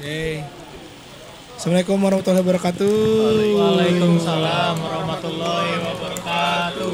[0.00, 2.96] Assalamualaikum warahmatullahi wabarakatuh.
[3.52, 6.92] Waalaikumsalam warahmatullahi wabarakatuh.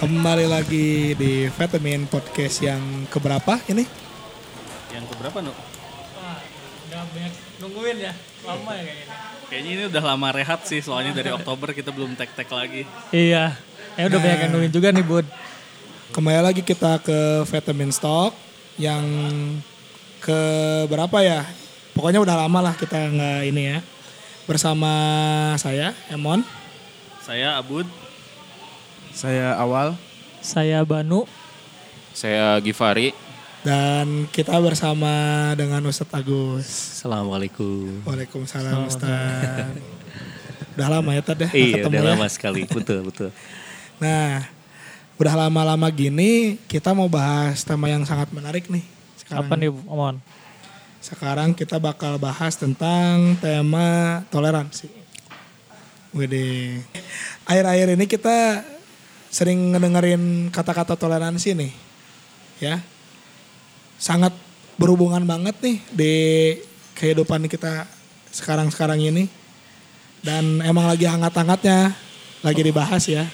[0.00, 2.80] Kembali lagi di Vitamin Podcast yang
[3.12, 3.84] keberapa ini?
[4.88, 5.52] Yang keberapa nu?
[5.52, 6.40] Wah,
[6.88, 8.16] udah banyak nungguin ya,
[8.48, 9.16] lama ya kayaknya.
[9.52, 12.88] Kayaknya ini udah lama rehat sih, soalnya dari Oktober kita belum tek-tek lagi.
[13.12, 13.52] Iya,
[14.00, 15.28] ya udah banyak yang nungguin juga nih bud.
[16.16, 18.32] Kembali lagi kita ke Vitamin Stock
[18.80, 19.04] yang
[20.24, 20.40] ke
[20.88, 21.44] berapa ya?
[21.90, 23.78] Pokoknya udah lama lah kita nggak ini ya.
[24.46, 24.90] Bersama
[25.58, 26.42] saya Emon.
[27.20, 27.86] Saya Abud,
[29.14, 29.94] Saya awal.
[30.42, 31.26] Saya Banu.
[32.10, 33.14] Saya Givari.
[33.60, 35.12] Dan kita bersama
[35.52, 36.66] dengan Ustadz Agus.
[36.96, 38.02] Assalamualaikum.
[38.08, 39.76] Waalaikumsalam Ustadz.
[40.74, 42.10] Udah lama ya tadi Iya, ketemu udah ya.
[42.16, 42.64] lama sekali.
[42.64, 43.28] Betul, betul.
[44.00, 44.48] Nah,
[45.20, 48.82] udah lama-lama gini kita mau bahas tema yang sangat menarik nih.
[49.20, 49.44] Sekarang.
[49.44, 50.16] Apa nih Omon?
[51.00, 54.92] Sekarang kita bakal bahas tentang tema toleransi.
[56.12, 56.84] Wede.
[57.48, 58.60] Akhir-akhir ini kita
[59.32, 61.72] sering ngedengerin kata-kata toleransi nih.
[62.60, 62.84] Ya.
[63.96, 64.36] Sangat
[64.76, 66.14] berhubungan banget nih di
[67.00, 67.88] kehidupan kita
[68.28, 69.24] sekarang-sekarang ini.
[70.20, 71.96] Dan emang lagi hangat-hangatnya
[72.44, 73.24] lagi dibahas ya.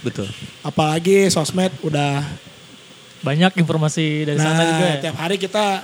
[0.00, 0.32] Betul.
[0.64, 2.24] Apalagi sosmed udah
[3.22, 4.98] Banyak informasi dari sana juga ya.
[4.98, 5.78] tiap hari kita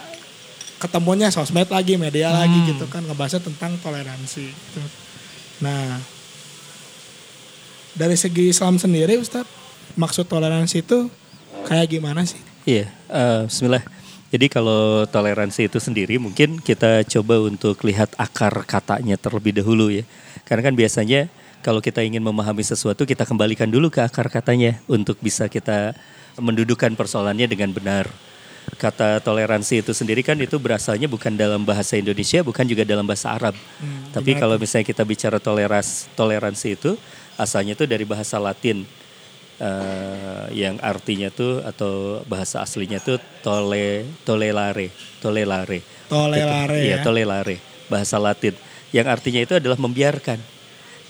[0.79, 2.39] ketemunya sosmed lagi, media Hmm.
[2.47, 4.47] lagi gitu kan ngebahasnya tentang toleransi.
[4.51, 4.81] gitu.
[5.59, 5.99] Nah,
[7.99, 9.51] dari segi Islam sendiri Ustadz,
[9.99, 11.11] maksud toleransi itu
[11.67, 12.39] kayak gimana sih?
[12.63, 13.83] Iya, eh, bismillah.
[14.29, 20.05] Jadi kalau toleransi itu sendiri mungkin kita coba untuk lihat akar katanya terlebih dahulu ya.
[20.45, 21.33] Karena kan biasanya
[21.65, 25.97] kalau kita ingin memahami sesuatu kita kembalikan dulu ke akar katanya untuk bisa kita
[26.37, 28.07] mendudukan persoalannya dengan benar.
[28.77, 33.33] Kata toleransi itu sendiri kan itu berasalnya bukan dalam bahasa Indonesia, bukan juga dalam bahasa
[33.33, 33.57] Arab.
[34.13, 36.93] Tapi kalau misalnya kita bicara toleras, toleransi itu
[37.41, 38.85] asalnya itu dari bahasa Latin.
[39.59, 45.83] Eh, yang artinya tuh atau bahasa aslinya tuh tole tolelare tolelare.
[46.07, 47.03] Tolerare Itu- iya, ya.
[47.03, 47.57] tolelare
[47.91, 48.55] bahasa Latin.
[48.95, 50.39] Yang artinya itu adalah membiarkan.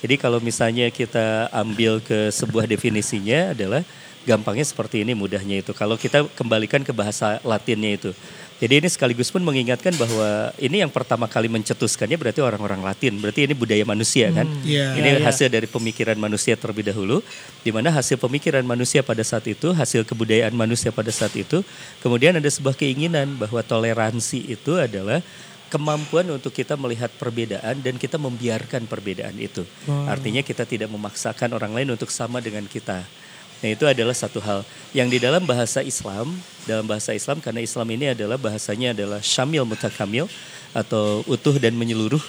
[0.01, 3.83] Jadi kalau misalnya kita ambil ke sebuah definisinya adalah
[4.29, 5.73] gampangnya seperti ini mudahnya itu.
[5.73, 8.13] Kalau kita kembalikan ke bahasa Latinnya itu.
[8.59, 13.15] Jadi ini sekaligus pun mengingatkan bahwa ini yang pertama kali mencetuskannya berarti orang-orang Latin.
[13.23, 14.51] Berarti ini budaya manusia kan?
[14.67, 14.99] Iya.
[14.99, 17.23] ini hasil dari pemikiran manusia terlebih dahulu,
[17.63, 21.63] di mana hasil pemikiran manusia pada saat itu, hasil kebudayaan manusia pada saat itu,
[22.03, 25.23] kemudian ada sebuah keinginan bahwa toleransi itu adalah
[25.71, 29.63] kemampuan untuk kita melihat perbedaan dan kita membiarkan perbedaan itu.
[30.11, 33.07] Artinya kita tidak memaksakan orang lain untuk sama dengan kita.
[33.59, 34.63] Nah itu adalah satu hal.
[34.95, 36.31] Yang di dalam bahasa Islam,
[36.63, 40.31] dalam bahasa Islam karena Islam ini adalah bahasanya adalah syamil mutakamil
[40.71, 42.23] atau utuh dan menyeluruh.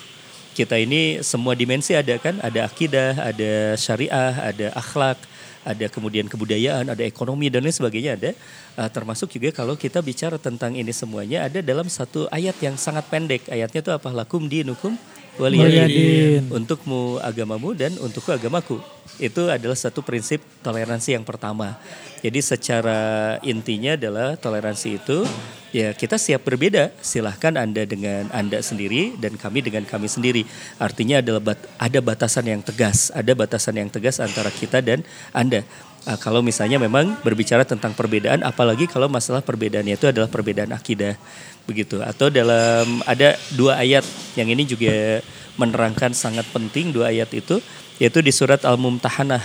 [0.57, 2.41] Kita ini semua dimensi ada kan?
[2.41, 5.21] Ada akidah ada syariah ada akhlak
[5.67, 8.31] ada kemudian kebudayaan ada ekonomi dan lain sebagainya ada.
[8.79, 13.07] Uh, termasuk juga kalau kita bicara tentang ini semuanya ada dalam satu ayat yang sangat
[13.11, 13.47] pendek.
[13.51, 14.09] Ayatnya itu apa?
[14.13, 14.95] Lakum dinukum
[15.35, 15.67] waliyadin.
[15.67, 16.43] Waliyadin.
[16.51, 18.79] untukmu agamamu dan untukku agamaku.
[19.19, 21.75] Itu adalah satu prinsip toleransi yang pertama.
[22.23, 25.27] Jadi secara intinya adalah toleransi itu
[25.69, 30.43] ya kita siap berbeda silahkan anda dengan anda sendiri dan kami dengan kami sendiri
[30.81, 35.61] artinya adalah bat- ada batasan yang tegas ada batasan yang tegas antara kita dan anda
[36.07, 41.19] Ah, kalau misalnya memang berbicara tentang perbedaan apalagi kalau masalah perbedaannya itu adalah perbedaan akidah
[41.67, 44.07] begitu atau dalam ada dua ayat
[44.39, 45.19] yang ini juga
[45.59, 47.59] menerangkan sangat penting dua ayat itu
[47.99, 49.43] yaitu di surat Al-Mumtahanah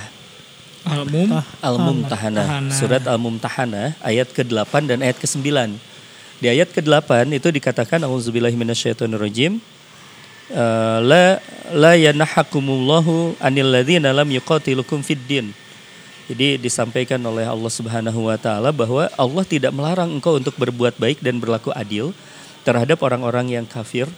[0.85, 1.33] Al-Mum.
[1.65, 2.69] Al-Mumtahanah.
[2.69, 5.49] Surat Al-Mumtahanah ayat ke-8 dan ayat ke-9.
[6.39, 9.59] Di ayat ke-8 itu dikatakan auzubillahi minasyaitonirrajim
[10.51, 11.39] eh, la
[11.73, 15.47] la yanahakumullahu anil ladzina lam yuqatilukum fid din.
[16.25, 21.21] Jadi disampaikan oleh Allah Subhanahu wa taala bahwa Allah tidak melarang engkau untuk berbuat baik
[21.21, 22.17] dan berlaku adil
[22.65, 24.09] terhadap orang-orang yang kafir,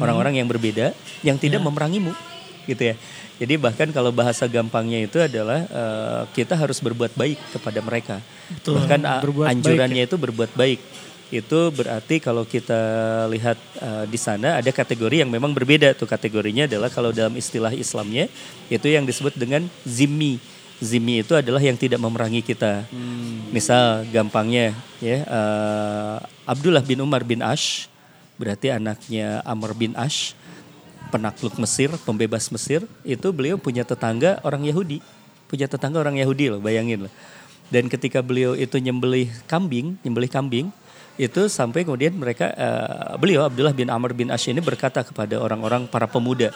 [0.00, 2.16] orang-orang yang berbeda yang tidak memerangimu
[2.64, 2.96] gitu ya.
[3.38, 8.16] Jadi bahkan kalau bahasa gampangnya itu adalah eh, kita harus berbuat baik kepada mereka.
[8.64, 10.80] Bahkan a- Berbuat baik anjurannya itu berbuat baik.
[11.28, 12.80] Itu berarti kalau kita
[13.28, 17.72] lihat eh, di sana ada kategori yang memang berbeda tuh kategorinya adalah kalau dalam istilah
[17.76, 18.32] Islamnya
[18.72, 20.40] itu yang disebut dengan zimmi.
[20.78, 22.86] Zimmi itu adalah yang tidak memerangi kita.
[23.52, 24.72] Misal gampangnya
[25.04, 26.16] ya eh,
[26.48, 27.92] Abdullah bin Umar bin Ash
[28.38, 30.38] berarti anaknya Amr bin Ash
[31.08, 35.00] penakluk Mesir, pembebas Mesir, itu beliau punya tetangga orang Yahudi.
[35.48, 37.12] Punya tetangga orang Yahudi loh, bayangin loh.
[37.68, 40.66] Dan ketika beliau itu nyembelih kambing, nyembelih kambing,
[41.18, 45.90] Itu sampai kemudian mereka eh, beliau Abdullah bin Amr bin Ash ini berkata kepada orang-orang
[45.90, 46.54] para pemuda.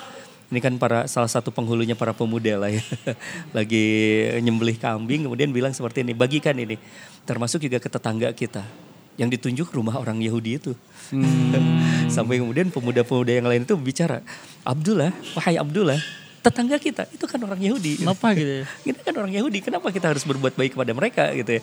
[0.53, 2.85] Ini kan para salah satu penghulunya para pemuda lah ya.
[3.56, 3.85] Lagi
[4.38, 6.79] nyembelih kambing kemudian bilang seperti ini, bagikan ini.
[7.26, 8.62] Termasuk juga ke tetangga kita
[9.20, 10.73] yang ditunjuk rumah orang Yahudi itu.
[12.14, 14.25] Sampai kemudian pemuda-pemuda yang lain itu bicara,
[14.64, 16.00] Abdullah, wahai Abdullah,
[16.43, 18.03] tetangga kita itu kan orang Yahudi.
[18.03, 18.64] Kenapa gitu ya?
[18.91, 21.62] Kita kan orang Yahudi, kenapa kita harus berbuat baik kepada mereka gitu ya.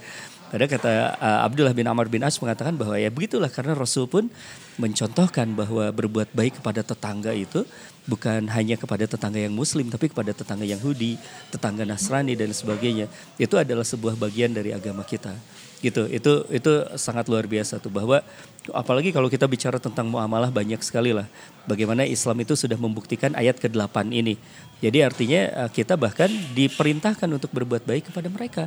[0.49, 0.91] Ada kata
[1.21, 4.33] uh, Abdullah bin Amr bin As mengatakan bahwa ya begitulah karena Rasul pun
[4.81, 7.61] mencontohkan bahwa berbuat baik kepada tetangga itu
[8.09, 11.21] bukan hanya kepada tetangga yang muslim tapi kepada tetangga Yahudi,
[11.53, 13.05] tetangga Nasrani dan sebagainya.
[13.37, 15.37] Itu adalah sebuah bagian dari agama kita.
[15.79, 16.11] Gitu.
[16.11, 18.19] Itu itu sangat luar biasa tuh bahwa
[18.75, 21.25] apalagi kalau kita bicara tentang muamalah banyak sekali lah
[21.63, 24.35] bagaimana Islam itu sudah membuktikan ayat ke-8 ini.
[24.79, 28.63] Jadi artinya uh, kita bahkan diperintahkan untuk berbuat baik kepada mereka.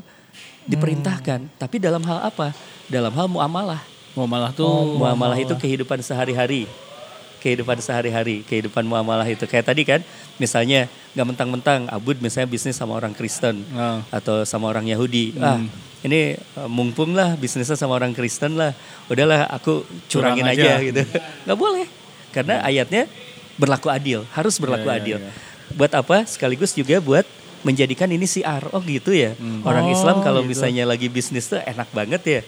[0.63, 2.55] Diperintahkan, tapi dalam hal apa?
[2.87, 3.83] Dalam hal muamalah.
[4.13, 6.69] Muamalah tuh Oh, muamalah itu kehidupan sehari-hari.
[7.43, 9.43] Kehidupan sehari-hari, kehidupan muamalah itu.
[9.45, 10.01] Kayak tadi kan,
[10.39, 13.99] misalnya nggak mentang-mentang Abud misalnya bisnis sama orang Kristen Ah.
[14.09, 15.35] atau sama orang Yahudi.
[15.37, 15.59] Ah,
[16.01, 18.71] ini uh, mumpung lah bisnisnya sama orang Kristen lah.
[19.07, 20.73] Udahlah aku curangin Curang aja.
[20.73, 20.75] aja.
[20.81, 21.03] gitu.
[21.45, 21.87] Nggak boleh.
[22.31, 23.11] Karena ayatnya
[23.55, 25.19] berlaku adil, harus berlaku Ya, ya, adil.
[25.19, 25.31] ya.
[25.75, 26.23] Buat apa?
[26.25, 27.27] Sekaligus juga buat
[27.61, 28.71] menjadikan ini siar.
[28.71, 29.35] Oh gitu ya.
[29.63, 30.55] Orang Oh, Islam kalau gitu.
[30.55, 32.41] misalnya lagi bisnis tuh enak banget ya.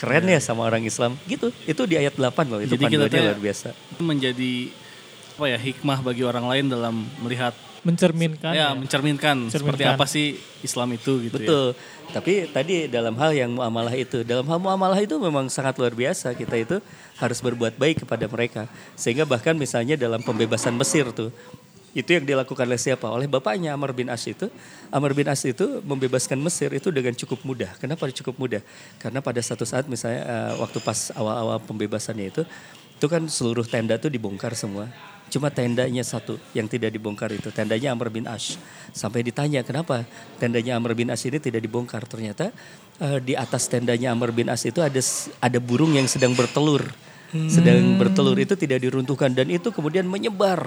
[0.00, 1.20] Keren ya sama orang Islam.
[1.28, 1.52] Gitu.
[1.68, 2.64] Itu di ayat 8 loh.
[2.64, 3.68] Itu Jadi kita panduannya luar biasa.
[4.00, 4.52] menjadi
[5.36, 8.76] apa ya hikmah bagi orang lain dalam melihat Mencerminkan ya, ya.
[8.76, 9.96] mencerminkan seperti Mencerminkan.
[9.96, 11.48] apa sih Islam itu gitu ya.
[11.48, 11.66] Betul.
[12.12, 16.36] Tapi tadi dalam hal yang muamalah itu, dalam hal muamalah itu memang sangat luar biasa.
[16.36, 16.76] Kita itu
[17.16, 18.68] harus berbuat baik kepada mereka.
[19.00, 21.32] Sehingga bahkan misalnya dalam pembebasan Mesir tuh,
[21.90, 23.10] itu yang dilakukan oleh siapa?
[23.10, 24.46] Oleh bapaknya Amr bin As itu.
[24.94, 27.70] Amr bin As itu membebaskan Mesir itu dengan cukup mudah.
[27.82, 28.62] Kenapa cukup mudah?
[29.02, 32.42] Karena pada satu saat misalnya eh, waktu pas awal-awal pembebasannya itu,
[32.94, 34.86] itu kan seluruh tenda tuh dibongkar semua.
[35.30, 38.58] Cuma tendanya satu yang tidak dibongkar itu, tendanya Amr bin Ash.
[38.90, 40.02] Sampai ditanya kenapa
[40.38, 42.06] tendanya Amr bin Ash ini tidak dibongkar.
[42.06, 42.54] Ternyata
[43.02, 45.02] eh, di atas tendanya Amr bin Ash itu ada
[45.42, 46.86] ada burung yang sedang bertelur.
[47.30, 50.66] Sedang bertelur itu tidak diruntuhkan dan itu kemudian menyebar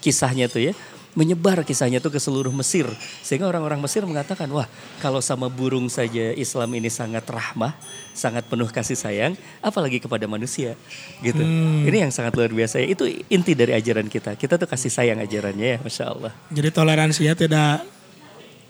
[0.00, 0.74] kisahnya tuh ya.
[1.18, 2.86] Menyebar kisahnya tuh ke seluruh Mesir.
[3.26, 4.70] Sehingga orang-orang Mesir mengatakan, wah
[5.02, 7.74] kalau sama burung saja Islam ini sangat rahmah,
[8.14, 10.78] sangat penuh kasih sayang, apalagi kepada manusia.
[11.18, 11.42] gitu.
[11.90, 12.78] Ini yang sangat luar biasa.
[12.78, 12.94] ya.
[12.94, 14.38] Itu inti dari ajaran kita.
[14.38, 16.30] Kita tuh kasih sayang ajarannya ya, Masya Allah.
[16.54, 17.82] Jadi toleransinya tidak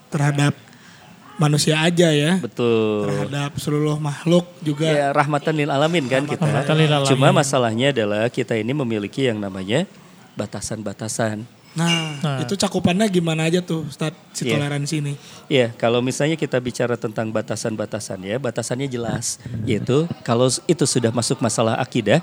[0.08, 0.56] terhadap
[1.36, 2.40] manusia aja ya.
[2.40, 3.12] Betul.
[3.12, 4.88] Terhadap seluruh makhluk juga.
[4.88, 6.42] Ya, rahmatan lil alamin kan kita.
[6.42, 7.12] Rahmatan lil alamin.
[7.12, 9.84] Cuma masalahnya adalah kita ini memiliki yang namanya
[10.38, 11.42] batasan-batasan.
[11.76, 12.38] Nah, Nah.
[12.42, 14.56] itu cakupannya gimana aja tuh Ustaz si Iya.
[14.56, 15.14] toleransi ini?
[15.46, 19.38] Ya, kalau misalnya kita bicara tentang batasan-batasan ya, batasannya jelas.
[19.66, 22.22] Yaitu kalau itu sudah masuk masalah akidah,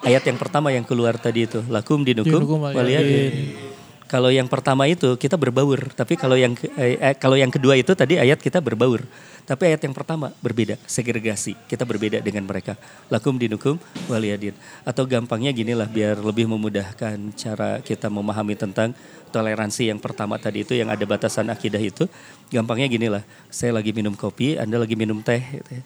[0.00, 3.69] ayat yang pertama yang keluar tadi itu, lakum dinukum Dinukum waliyadin.
[4.10, 7.94] Kalau yang pertama itu kita berbaur, tapi kalau yang eh, eh, kalau yang kedua itu
[7.94, 9.06] tadi ayat kita berbaur.
[9.46, 11.54] Tapi ayat yang pertama berbeda, segregasi.
[11.70, 12.74] Kita berbeda dengan mereka.
[13.06, 13.78] Lakum dinukum
[14.10, 14.58] waliyadin.
[14.82, 18.98] Atau gampangnya gini lah biar lebih memudahkan cara kita memahami tentang
[19.30, 22.10] toleransi yang pertama tadi itu yang ada batasan akidah itu.
[22.50, 25.38] Gampangnya gini lah, saya lagi minum kopi, Anda lagi minum teh.
[25.38, 25.82] gitu ya.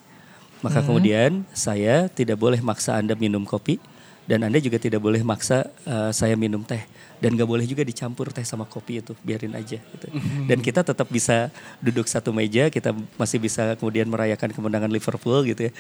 [0.65, 3.77] Maka kemudian saya tidak boleh maksa Anda minum kopi
[4.25, 6.81] dan Anda juga tidak boleh maksa uh, saya minum teh
[7.23, 10.07] dan gak boleh juga dicampur teh sama kopi itu biarin aja gitu.
[10.51, 15.71] dan kita tetap bisa duduk satu meja kita masih bisa kemudian merayakan kemenangan Liverpool gitu
[15.71, 15.73] ya.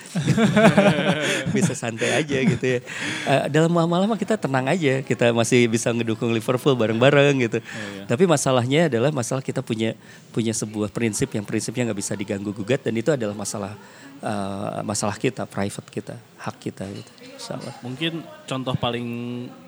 [1.54, 2.80] Bisa santai aja gitu ya.
[3.24, 7.58] Uh, dalam mah kita tenang aja kita masih bisa ngedukung Liverpool bareng-bareng gitu.
[8.04, 9.94] Tapi masalahnya adalah masalah kita punya
[10.34, 13.72] punya sebuah prinsip yang prinsipnya nggak bisa diganggu gugat dan itu adalah masalah
[14.20, 17.10] uh, masalah kita private kita hak kita gitu.
[17.34, 17.74] Insya Allah.
[17.82, 18.12] Mungkin
[18.46, 19.08] contoh paling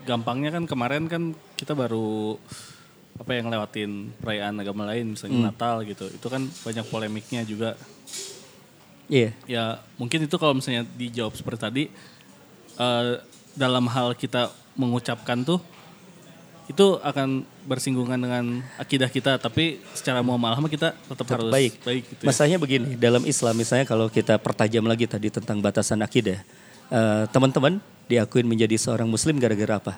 [0.07, 1.23] gampangnya kan kemarin kan
[1.57, 2.37] kita baru
[3.17, 6.05] apa yang lewatin perayaan agama lain misalnya Natal gitu.
[6.13, 7.75] Itu kan banyak polemiknya juga.
[9.09, 9.33] Iya.
[9.49, 9.65] Ya
[9.97, 11.85] mungkin itu kalau misalnya dijawab seperti tadi
[12.77, 13.05] eh,
[13.57, 15.59] dalam hal kita mengucapkan tuh
[16.67, 18.45] itu akan bersinggungan dengan
[18.75, 21.73] akidah kita tapi secara muamalah kita tetap, Tetap harus baik.
[21.87, 22.29] baik gitu ya.
[22.29, 26.43] Masalahnya begini, dalam Islam misalnya kalau kita pertajam lagi tadi tentang batasan akidah,
[26.91, 27.79] eh, teman-teman
[28.11, 29.95] diakuin menjadi seorang muslim gara-gara apa?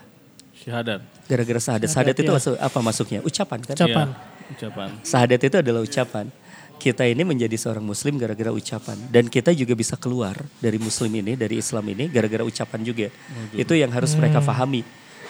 [0.69, 1.01] Syahadat.
[1.25, 1.89] Gara-gara sahadat.
[1.89, 3.21] Sahadat itu masuk, apa masuknya?
[3.25, 3.73] Ucapan kan?
[3.73, 4.09] Ucapan.
[4.13, 4.89] Iya, ucapan.
[5.01, 6.27] Sahadat itu adalah ucapan.
[6.79, 11.35] Kita ini menjadi seorang muslim gara-gara ucapan dan kita juga bisa keluar dari muslim ini,
[11.35, 13.09] dari Islam ini gara-gara ucapan juga.
[13.51, 14.87] Itu yang harus mereka pahami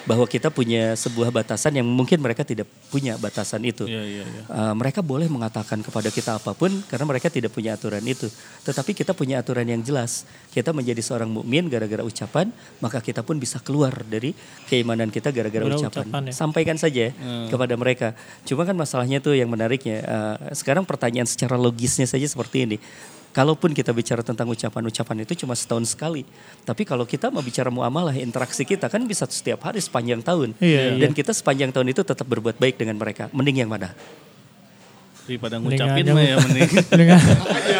[0.08, 3.84] bahwa kita punya sebuah batasan yang mungkin mereka tidak punya batasan itu.
[3.84, 4.42] Iya, iya, iya.
[4.48, 8.24] Uh, mereka boleh mengatakan kepada kita apa pun karena mereka tidak punya aturan itu.
[8.64, 10.24] Tetapi kita punya aturan yang jelas.
[10.48, 12.48] Kita menjadi seorang mukmin gara-gara ucapan,
[12.80, 14.32] maka kita pun bisa keluar dari
[14.72, 16.08] keimanan kita gara-gara Gara ucapan.
[16.08, 16.32] ucapan ya.
[16.32, 17.12] Sampaikan saja
[17.52, 18.16] kepada mereka.
[18.48, 20.00] Cuma kan masalahnya tuh yang menariknya.
[20.08, 22.78] uh, sekarang pertanyaan secara logisnya saja seperti ini.
[23.28, 26.24] Kalaupun kita bicara tentang ucapan-ucapan itu cuma setahun sekali.
[26.64, 30.56] Tapi kalau kita mau bicara muamalah, interaksi kita kan bisa setiap hari sepanjang tahun.
[30.58, 33.28] Iya, Dan kita sepanjang tahun itu tetap berbuat baik dengan mereka.
[33.30, 33.92] Mending yang mana?
[35.28, 36.70] Daripada ngucapin yang- mah ya mending.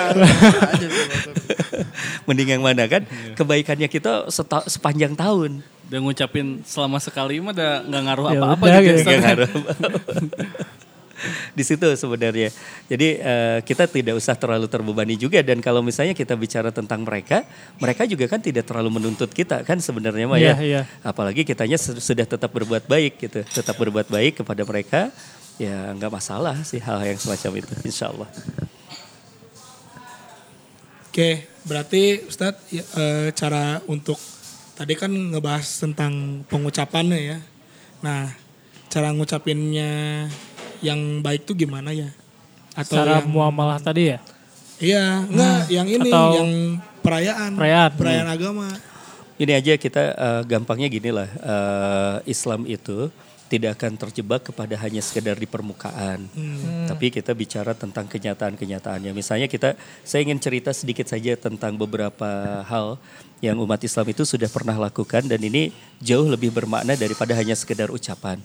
[2.29, 3.03] Mending yang mana kan?
[3.35, 5.65] Kebaikannya kita seta- sepanjang tahun.
[5.89, 8.93] Dan ngucapin selama sekali mah udah nggak ngaruh Ya apa-apa udah gitu.
[8.93, 9.09] gitu.
[9.09, 9.49] Nggak ngaruh.
[11.59, 12.49] Di situ sebenarnya.
[12.87, 17.43] Jadi eh, kita tidak usah terlalu terbebani juga dan kalau misalnya kita bicara tentang mereka,
[17.79, 20.55] mereka juga kan tidak terlalu menuntut kita kan sebenarnya mah Iya, ya.
[20.63, 20.83] iya.
[21.03, 25.11] Apalagi kitanya su- sudah tetap berbuat baik gitu, tetap berbuat baik kepada mereka.
[25.59, 28.31] Ya nggak masalah sih hal yang semacam itu, insya Allah.
[31.09, 34.15] Oke, berarti Ustadz ya, eh, cara untuk
[34.79, 37.39] tadi kan ngebahas tentang pengucapannya ya.
[38.07, 38.31] Nah,
[38.87, 40.25] cara ngucapinnya
[40.85, 42.11] yang baik tuh gimana ya?
[42.75, 44.19] Atau cara yang, muamalah tadi ya.
[44.79, 46.51] Iya, enggak yang ini Atau- yang
[47.03, 47.51] perayaan.
[47.59, 47.93] Perayaan.
[47.99, 48.67] Perayaan agama.
[49.39, 53.11] Ini aja kita eh, gampangnya gini lah, eh, Islam itu
[53.49, 56.29] tidak akan terjebak kepada hanya sekedar di permukaan,
[56.85, 59.09] tapi kita bicara tentang kenyataan-kenyataannya.
[59.17, 59.73] Misalnya kita,
[60.05, 62.29] saya ingin cerita sedikit saja tentang beberapa
[62.69, 63.01] hal
[63.41, 67.89] yang umat Islam itu sudah pernah lakukan dan ini jauh lebih bermakna daripada hanya sekedar
[67.89, 68.37] ucapan.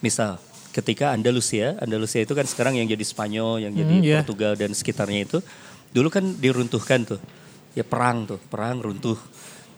[0.00, 0.40] Misal,
[0.76, 4.16] ketika Andalusia, Andalusia itu kan sekarang yang jadi Spanyol, yang jadi Hmm, iya.
[4.20, 5.38] Portugal dan sekitarnya itu,
[5.96, 7.20] dulu kan diruntuhkan tuh,
[7.72, 9.16] ya perang tuh, perang runtuh.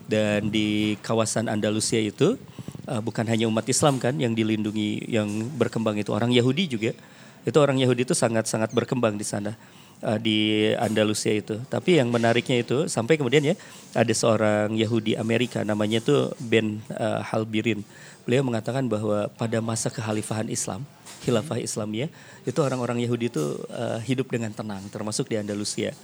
[0.08, 2.40] Dan di kawasan Andalusia itu
[2.88, 6.96] uh, bukan hanya umat Islam kan yang dilindungi yang berkembang itu orang Yahudi juga.
[7.44, 9.52] Itu orang Yahudi itu sangat-sangat berkembang di sana
[10.00, 11.60] uh, di Andalusia itu.
[11.68, 13.54] Tapi yang menariknya itu sampai kemudian ya
[13.92, 17.84] ada seorang Yahudi Amerika namanya tuh Ben uh, Halbirin
[18.28, 20.84] beliau mengatakan bahwa pada masa kekhalifahan Islam
[21.24, 22.12] khilafah Islamiyah
[22.44, 25.96] itu orang-orang Yahudi itu uh, hidup dengan tenang termasuk di Andalusia.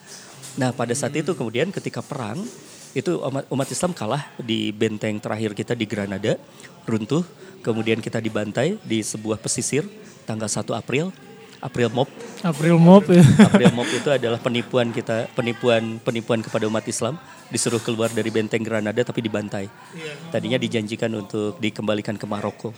[0.56, 2.40] Nah pada saat itu kemudian ketika perang
[2.96, 6.40] itu umat, umat Islam kalah di benteng terakhir kita di Granada,
[6.88, 7.28] runtuh,
[7.60, 9.84] kemudian kita dibantai di sebuah pesisir
[10.24, 11.12] tanggal 1 April,
[11.64, 12.08] April Mop.
[12.44, 13.24] April Mop ya.
[13.48, 17.16] April Mop itu adalah penipuan kita, penipuan penipuan kepada umat Islam,
[17.48, 19.72] disuruh keluar dari benteng Granada tapi dibantai.
[20.28, 22.76] Tadinya dijanjikan untuk dikembalikan ke Maroko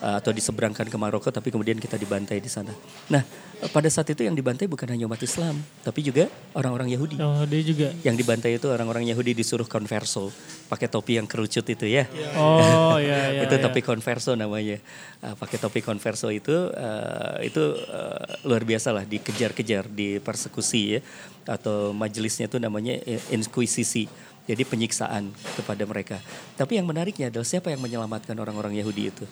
[0.00, 2.72] uh, atau diseberangkan ke Maroko tapi kemudian kita dibantai di sana.
[3.08, 3.22] Nah,
[3.62, 7.16] uh, pada saat itu yang dibantai bukan hanya umat Islam, tapi juga orang-orang Yahudi.
[7.20, 7.88] Oh, dia juga.
[8.04, 10.32] Yang dibantai itu orang-orang Yahudi disuruh konverso,
[10.68, 12.04] pakai topi yang kerucut itu ya.
[12.36, 13.42] Oh, iya iya.
[13.48, 14.80] itu topi konverso namanya.
[15.22, 21.00] Uh, pakai topi konverso itu uh, itu uh, luar biasa lah dikejar-kejar, dipersekusi ya
[21.46, 22.98] atau majelisnya itu namanya
[23.30, 24.10] inkuisisi.
[24.46, 26.22] Jadi penyiksaan kepada mereka.
[26.54, 29.26] Tapi yang menariknya adalah siapa yang menyelamatkan orang-orang Yahudi itu?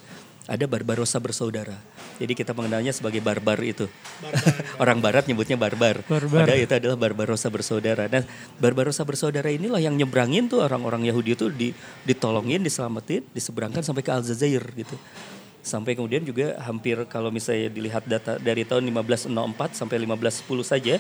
[0.45, 1.79] Ada Barbarossa bersaudara.
[2.21, 3.89] Jadi kita mengenalnya sebagai barbar itu.
[4.83, 6.05] Orang barat nyebutnya barbar.
[6.05, 6.45] Barbar.
[6.45, 8.07] Padahal itu adalah Barbarossa bersaudara.
[8.07, 8.23] Nah,
[8.61, 11.73] Barbarossa bersaudara inilah yang nyebrangin tuh orang-orang Yahudi itu di,
[12.07, 14.95] ditolongin, diselamatin, diseberangkan sampai ke Aljazair gitu.
[15.65, 19.33] Sampai kemudian juga hampir kalau misalnya dilihat data dari tahun 1504
[19.81, 20.95] sampai 1510 saja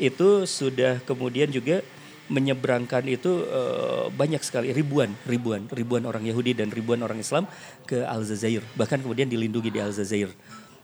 [0.00, 1.84] itu sudah kemudian juga
[2.26, 7.46] menyeberangkan itu eh, banyak sekali ribuan ribuan ribuan orang Yahudi dan ribuan orang Islam
[7.86, 10.30] ke Aljazair bahkan kemudian dilindungi di Aljazair.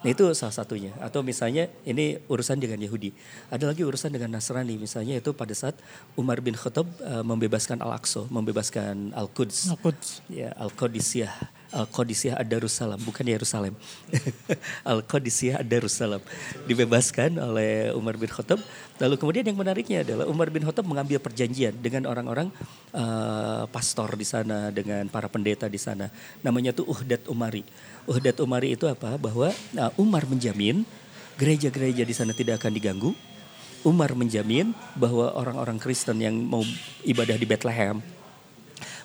[0.02, 0.90] Nah itu salah satunya.
[0.98, 3.14] Atau misalnya ini urusan dengan Yahudi.
[3.54, 4.74] Ada lagi urusan dengan Nasrani.
[4.74, 5.78] Misalnya itu pada saat
[6.18, 9.78] Umar bin Khattab eh, membebaskan Al-Aqsa, membebaskan Al-Quds.
[9.78, 10.26] Quds.
[10.26, 11.61] Ya, Al-Qadisiyah.
[11.72, 13.72] Al-Qadisiyah Ad-Darussalam, bukan Yerusalem.
[14.92, 16.20] Al-Qadisiyah Ad-Darussalam.
[16.68, 18.60] Dibebaskan oleh Umar bin Khattab.
[19.00, 22.52] Lalu kemudian yang menariknya adalah Umar bin Khattab mengambil perjanjian dengan orang-orang
[22.92, 26.12] eh, pastor di sana, dengan para pendeta di sana.
[26.44, 27.64] Namanya tuh Uhdat Umari.
[28.04, 29.16] Uhdat Umari itu apa?
[29.16, 30.84] Bahwa nah, Umar menjamin
[31.40, 33.16] gereja-gereja di sana tidak akan diganggu.
[33.82, 36.62] Umar menjamin bahwa orang-orang Kristen yang mau
[37.02, 37.98] ibadah di Bethlehem,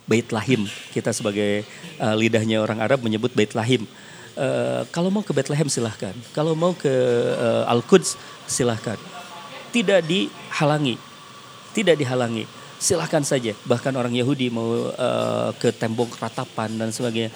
[0.08, 0.66] Bait Lahim.
[0.96, 1.68] Kita sebagai
[2.00, 3.84] uh, lidahnya orang Arab menyebut Bait Lahim.
[4.38, 6.16] Uh, kalau mau ke Bethlehem silahkan.
[6.32, 6.90] Kalau mau ke
[7.36, 8.16] uh, Al-Quds
[8.48, 8.96] silahkan.
[9.76, 10.96] Tidak dihalangi.
[11.76, 12.48] Tidak dihalangi.
[12.80, 13.52] Silahkan saja.
[13.68, 17.34] Bahkan orang Yahudi mau uh, ke tembok ratapan dan sebagainya.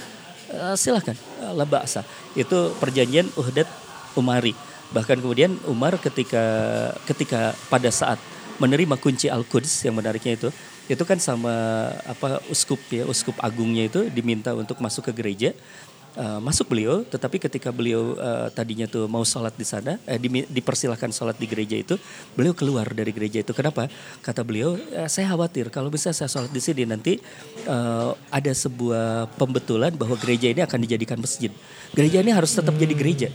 [0.48, 1.18] Uh, silahkan.
[1.44, 2.08] Uh, la ba'sa.
[2.38, 3.68] Itu perjanjian Uhdat
[4.16, 4.56] Umari.
[4.92, 6.44] Bahkan kemudian Umar ketika
[7.08, 8.20] ketika pada saat
[8.62, 10.50] menerima kunci Al-Quds yang menariknya itu
[10.86, 11.54] itu kan sama
[12.06, 15.50] apa uskup ya uskup agungnya itu diminta untuk masuk ke gereja
[16.18, 21.12] uh, masuk beliau, tetapi ketika beliau uh, tadinya tuh mau sholat di sana, eh, dipersilahkan
[21.14, 21.96] sholat di gereja itu,
[22.36, 23.54] beliau keluar dari gereja itu.
[23.56, 23.88] Kenapa?
[24.20, 27.20] Kata beliau, "Eh, saya khawatir kalau bisa saya sholat di sini nanti
[27.68, 31.52] uh, ada sebuah pembetulan bahwa gereja ini akan dijadikan masjid.
[31.96, 33.30] Gereja ini harus tetap jadi gereja.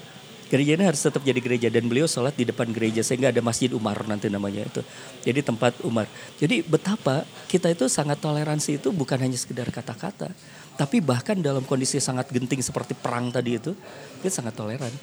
[0.47, 3.67] Gereja ini harus tetap jadi gereja dan beliau sholat di depan gereja sehingga ada Masjid
[3.75, 4.79] Umar nanti namanya itu.
[5.27, 6.07] Jadi tempat Umar.
[6.39, 10.31] Jadi betapa kita itu sangat toleransi itu bukan hanya sekedar kata-kata,
[10.79, 13.75] tapi bahkan dalam kondisi sangat genting seperti perang tadi itu,
[14.23, 14.95] kita sangat toleran.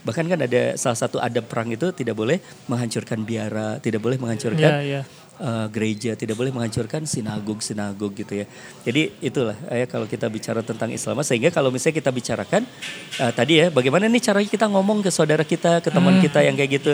[0.00, 4.80] Bahkan kan ada salah satu adab perang itu tidak boleh menghancurkan biara, tidak boleh menghancurkan
[4.80, 5.02] Iya, iya.
[5.40, 8.46] Uh, gereja, tidak boleh menghancurkan sinagog-sinagog gitu ya.
[8.84, 12.62] Jadi itulah ya kalau kita bicara tentang Islam sehingga kalau misalnya kita bicarakan
[13.18, 16.54] uh, tadi ya bagaimana nih caranya kita ngomong ke saudara kita, ke teman kita yang
[16.54, 16.92] kayak gitu.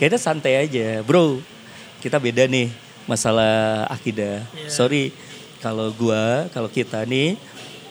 [0.00, 1.38] Kayaknya santai aja, bro.
[2.00, 2.72] Kita beda nih
[3.04, 4.44] masalah akidah.
[4.66, 5.12] Sorry
[5.60, 7.36] kalau gua, kalau kita nih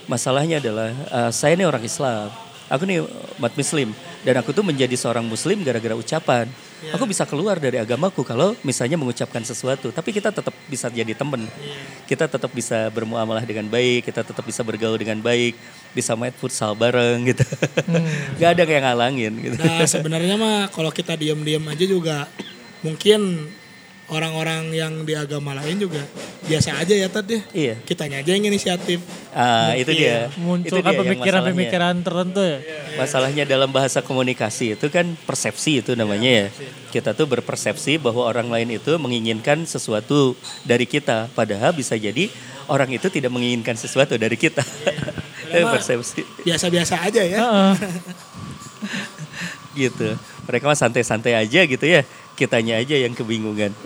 [0.06, 2.30] masalahnya adalah uh, saya nih orang Islam.
[2.70, 3.06] Aku nih
[3.38, 3.94] umat muslim
[4.26, 6.50] dan aku tuh menjadi seorang muslim gara-gara ucapan.
[6.92, 11.48] Aku bisa keluar dari agamaku kalau misalnya mengucapkan sesuatu, tapi kita tetap bisa jadi temen.
[12.04, 15.56] Kita tetap bisa bermuamalah dengan baik, kita tetap bisa bergaul dengan baik,
[15.96, 17.46] bisa main futsal bareng gitu.
[18.42, 19.56] Gak ada yang ngalangin gitu.
[19.64, 22.28] Nah sebenarnya mah kalau kita diam-diam aja juga
[22.84, 23.48] mungkin
[24.14, 26.06] orang-orang yang di agama lain juga
[26.46, 27.42] biasa aja ya Tad ya.
[27.52, 27.76] Iya.
[27.82, 29.02] Kitanya aja yang inisiatif.
[29.34, 30.30] Ah, itu dia.
[30.30, 32.58] Itu Munculkan dia yang pemikiran-pemikiran tertentu ya.
[32.96, 36.48] Masalahnya dalam bahasa komunikasi itu kan persepsi itu namanya ya.
[36.94, 41.34] Kita tuh berpersepsi bahwa orang lain itu menginginkan sesuatu dari kita.
[41.34, 42.30] Padahal bisa jadi
[42.70, 44.64] orang itu tidak menginginkan sesuatu dari kita.
[45.54, 47.38] Itu persepsi Biasa-biasa aja ya.
[47.38, 47.74] Heeh.
[49.86, 50.18] gitu.
[50.50, 52.02] Mereka mah santai-santai aja gitu ya.
[52.34, 53.70] Kitanya aja yang kebingungan.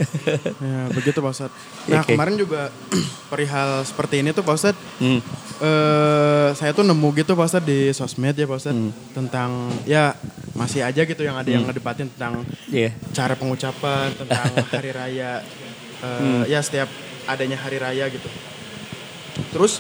[0.57, 1.55] Ya, begitu Pak Ustadz.
[1.87, 2.15] Nah Oke.
[2.15, 2.71] kemarin juga
[3.31, 5.19] perihal seperti ini tuh Pak Ustadz, Hmm.
[5.59, 8.91] eh, saya tuh nemu gitu Pak Ustadz di sosmed ya Pak Ustadz, Hmm.
[9.11, 9.49] tentang
[9.83, 10.15] ya
[10.53, 12.95] masih aja gitu yang ada yang ngedebatin tentang Iya.
[13.11, 15.43] cara pengucapan, tentang hari raya,
[15.99, 16.43] eh, Hmm.
[16.45, 16.87] ya setiap
[17.25, 18.27] adanya hari raya gitu.
[19.51, 19.79] Terus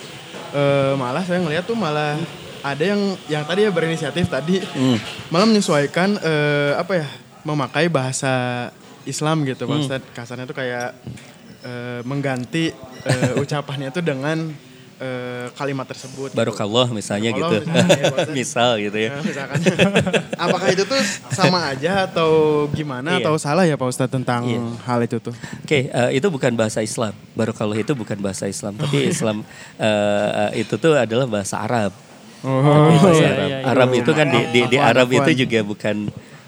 [0.49, 2.15] eh, malah saya ngeliat tuh malah
[2.61, 4.95] ada yang yang tadi ya berinisiatif tadi Hmm.
[5.27, 7.07] malah menyesuaikan eh, apa ya
[7.41, 8.69] memakai bahasa
[9.03, 10.01] Islam gitu Pak Hmm.
[10.13, 10.95] Kasarnya tuh kayak
[11.61, 12.71] eh, mengganti
[13.03, 14.51] eh, ucapannya tuh dengan
[14.97, 16.33] eh, kalimat tersebut.
[16.33, 16.37] gitu.
[16.37, 17.45] Barokallah misalnya gitu.
[17.45, 18.33] Barokallah misalnya, ya.
[18.41, 19.09] Misal gitu ya.
[19.13, 19.57] Ya, misalkan.
[20.49, 22.31] Apakah itu tuh sama aja atau
[22.73, 23.23] gimana Iya.
[23.23, 24.59] atau salah ya Pak Ustadz tentang Iya.
[24.83, 25.33] hal itu tuh?
[25.63, 27.13] Oke, eh, itu bukan bahasa Islam.
[27.31, 29.13] Barokallah itu bukan bahasa Islam, Oh, tapi iya.
[29.13, 29.37] Islam
[29.77, 31.93] eh, itu tuh adalah bahasa Arab.
[32.41, 32.61] Oh,
[32.97, 33.47] bahasa iya, Arab.
[33.49, 33.65] iya, iya.
[33.65, 35.95] Arab itu kan di, di, di Arab itu juga bukan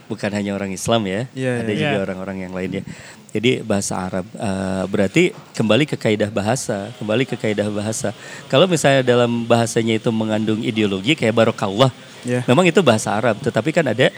[0.10, 1.78] bukan hanya orang Islam ya, Iya, ada iya.
[1.78, 2.04] juga Iya.
[2.10, 2.84] orang-orang yang lainnya.
[3.30, 8.10] Jadi bahasa Arab eh, berarti kembali ke kaidah bahasa, kembali ke kaidah bahasa.
[8.50, 11.94] Kalau misalnya dalam bahasanya itu mengandung ideologi kayak barokallah,
[12.26, 12.42] Iya.
[12.50, 14.10] memang itu bahasa Arab, tetapi kan ada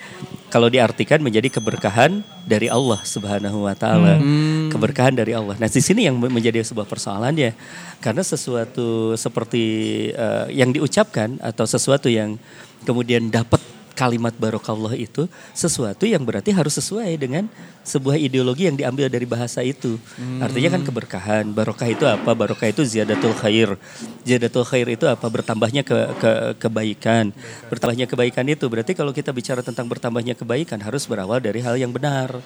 [0.51, 4.19] kalau diartikan menjadi keberkahan dari Allah Subhanahu wa taala.
[4.67, 5.55] Keberkahan dari Allah.
[5.55, 7.55] Nah, di sini yang menjadi sebuah persoalannya
[8.03, 9.63] karena sesuatu seperti
[10.11, 12.35] eh, yang diucapkan atau sesuatu yang
[12.83, 13.60] kemudian dapat
[14.01, 17.45] kalimat barokallah itu sesuatu yang berarti harus sesuai dengan
[17.85, 20.01] sebuah ideologi yang diambil dari bahasa itu.
[20.41, 21.45] Artinya kan keberkahan.
[21.53, 22.33] Barokah itu apa?
[22.33, 23.77] Barokah itu ziyadatul khair.
[24.25, 25.25] Ziyadatul khair itu apa?
[25.29, 27.29] Bertambahnya ke, ke kebaikan.
[27.69, 31.93] Bertambahnya kebaikan itu berarti kalau kita bicara tentang bertambahnya kebaikan harus berawal dari hal yang
[31.93, 32.41] benar.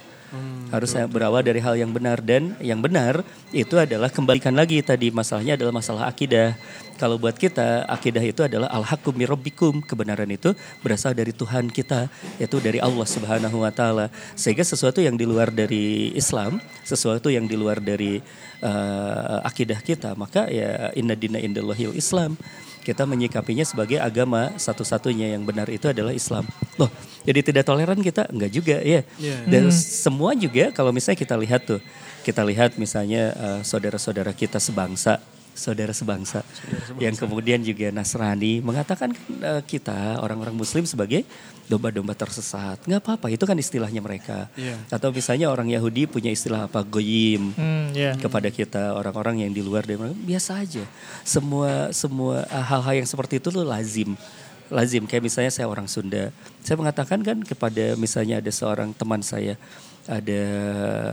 [0.73, 3.23] harus berawal dari hal yang benar dan yang benar
[3.55, 6.57] itu adalah kembalikan lagi tadi masalahnya adalah masalah akidah.
[6.95, 9.83] Kalau buat kita akidah itu adalah al-haqqum mir rabbikum.
[9.83, 12.07] Kebenaran itu berasal dari Tuhan kita
[12.39, 14.07] yaitu dari Allah Subhanahu wa taala.
[14.39, 18.23] Sehingga sesuatu yang di luar dari Islam, sesuatu yang di luar dari
[18.63, 22.39] eh, akidah kita, maka ya inna dina indallahil Islam
[22.85, 26.45] kita menyikapinya sebagai agama satu-satunya yang benar itu adalah Islam.
[26.77, 26.93] Loh,
[27.25, 28.29] jadi tidak toleran kita?
[28.29, 29.01] Enggak juga ya.
[29.49, 31.81] Dan semua juga kalau misalnya kita lihat tuh,
[32.21, 35.17] kita lihat misalnya eh, saudara-saudara kita sebangsa,
[35.55, 36.43] saudara sebangsa,
[36.99, 41.23] yang kemudian juga Nasrani mengatakan eh, kita orang-orang Muslim sebagai
[41.65, 42.83] domba-domba tersesat.
[42.85, 44.51] Nggak apa-apa, itu kan istilahnya mereka.
[44.53, 44.77] Iya.
[44.91, 46.83] Atau misalnya orang Yahudi punya istilah apa?
[46.85, 48.19] Goyim Hmm, ya.
[48.19, 50.83] kepada kita orang-orang yang di luar dari mereka biasa aja
[51.23, 54.17] semua semua uh, hal-hal yang seperti itu tuh lazim
[54.67, 59.55] lazim kayak misalnya saya orang Sunda saya mengatakan kan kepada misalnya ada seorang teman saya
[60.05, 60.43] ada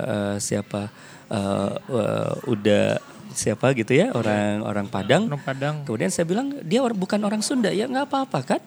[0.09, 0.91] uh, siapa
[1.31, 2.99] uh, uh, udah
[3.35, 5.23] siapa gitu ya orang orang Padang.
[5.29, 5.75] Orang Padang.
[5.85, 8.63] kemudian saya bilang dia or- bukan orang Sunda ya nggak apa-apa kan?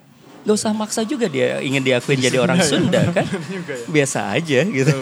[0.46, 3.26] Gak usah maksa juga dia ingin diakuin jadi orang Sunda kan?
[3.96, 4.94] Biasa aja gitu.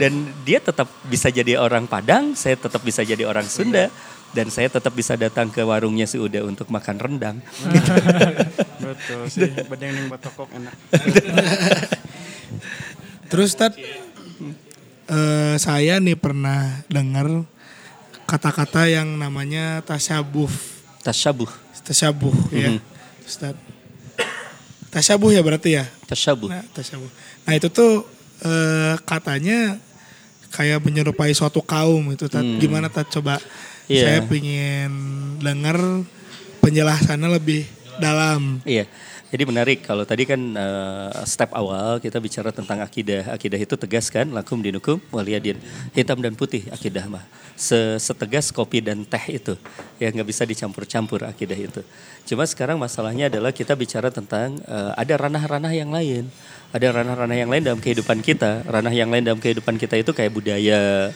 [0.00, 0.12] dan
[0.48, 3.92] dia tetap bisa jadi orang Padang saya tetap bisa jadi orang Sunda
[4.32, 7.36] dan saya tetap bisa datang ke warungnya si Uda untuk makan rendang.
[8.84, 9.48] Betul sih.
[10.08, 10.74] Batokok enak.
[13.28, 13.72] Terus Tat,
[15.08, 17.44] eh, saya nih pernah dengar
[18.28, 20.52] kata-kata yang namanya tasyabuh.
[21.00, 21.48] Tasyabuh.
[21.80, 22.76] Tasyabuh ya.
[23.24, 23.56] Ustaz.
[24.92, 25.88] Tasyabuh ya berarti ya?
[26.04, 26.52] Tasyabuh.
[26.52, 27.08] Nah, tasyabuh.
[27.48, 28.04] Nah itu tuh
[28.44, 29.80] eh, katanya
[30.52, 32.28] kayak menyerupai suatu kaum itu.
[32.28, 32.44] Tat.
[32.60, 33.40] Gimana Tat coba?
[33.88, 34.04] Iya.
[34.04, 34.92] Saya pingin
[35.40, 35.80] dengar
[36.60, 37.64] penjelasannya lebih
[37.96, 38.60] dalam.
[38.68, 38.84] Iya.
[39.28, 43.36] Jadi menarik kalau tadi kan eh, step awal kita bicara tentang akidah.
[43.36, 45.60] Akidah itu tegas kan, lakum dinukum waliyadin.
[45.92, 47.24] Hitam dan putih akidah mah.
[47.52, 49.52] Se- Setegas kopi dan teh itu.
[50.00, 51.84] Ya nggak bisa dicampur-campur akidah itu.
[52.24, 56.24] Cuma sekarang masalahnya adalah kita bicara tentang eh, ada ranah-ranah yang lain.
[56.72, 58.64] Ada ranah-ranah yang lain dalam kehidupan kita.
[58.64, 61.12] Ranah yang lain dalam kehidupan kita itu kayak budaya,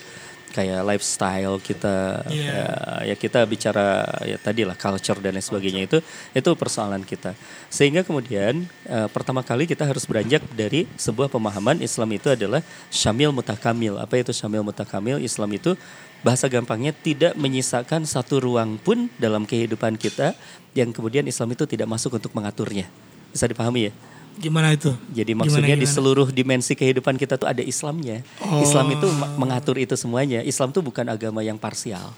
[0.53, 2.53] kayak lifestyle kita Iya.
[2.53, 2.63] ya,
[3.09, 5.97] ya kita bicara ya tadi lah culture dan lain sebagainya itu
[6.37, 7.33] itu persoalan kita.
[7.73, 12.61] Sehingga kemudian eh, pertama kali kita harus beranjak dari sebuah pemahaman Islam itu adalah
[12.93, 13.97] syamil mutakamil.
[13.97, 15.17] Apa itu syamil mutakamil?
[15.17, 15.73] Islam itu
[16.21, 20.37] bahasa gampangnya tidak menyisakan satu ruang pun dalam kehidupan kita
[20.77, 22.87] yang kemudian Islam itu tidak masuk untuk mengaturnya.
[23.33, 23.93] Bisa dipahami ya
[24.33, 24.91] Gimana itu?
[25.13, 25.95] jadi Gimana, maksudnya di gimana?
[25.95, 28.25] seluruh dimensi kehidupan kita tuh ada Islamnya.
[28.41, 28.65] Oh.
[28.65, 30.41] Islam itu ma- mengatur itu semuanya.
[30.41, 32.13] Islam tuh bukan agama yang parsial.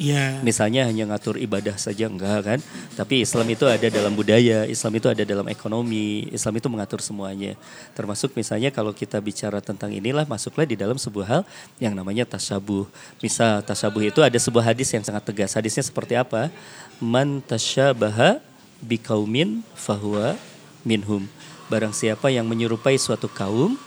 [0.00, 0.40] Iya.
[0.40, 2.58] Misalnya hanya ngatur ibadah saja enggak kan.
[2.96, 7.52] Tapi Islam itu ada dalam budaya, Islam itu ada dalam ekonomi, Islam itu mengatur semuanya.
[7.92, 11.42] Termasuk misalnya kalau kita bicara tentang inilah masuklah di dalam sebuah hal
[11.76, 12.88] yang namanya tasyabuh.
[13.20, 15.52] Misal tasyabuh itu ada sebuah hadis yang sangat tegas.
[15.52, 16.48] Hadisnya seperti apa?
[16.96, 18.40] Man tasyabaha
[18.80, 20.40] biqaumin fahuwa
[20.80, 21.28] minhum.
[21.70, 23.78] Barang siapa yang menyerupai suatu kaum,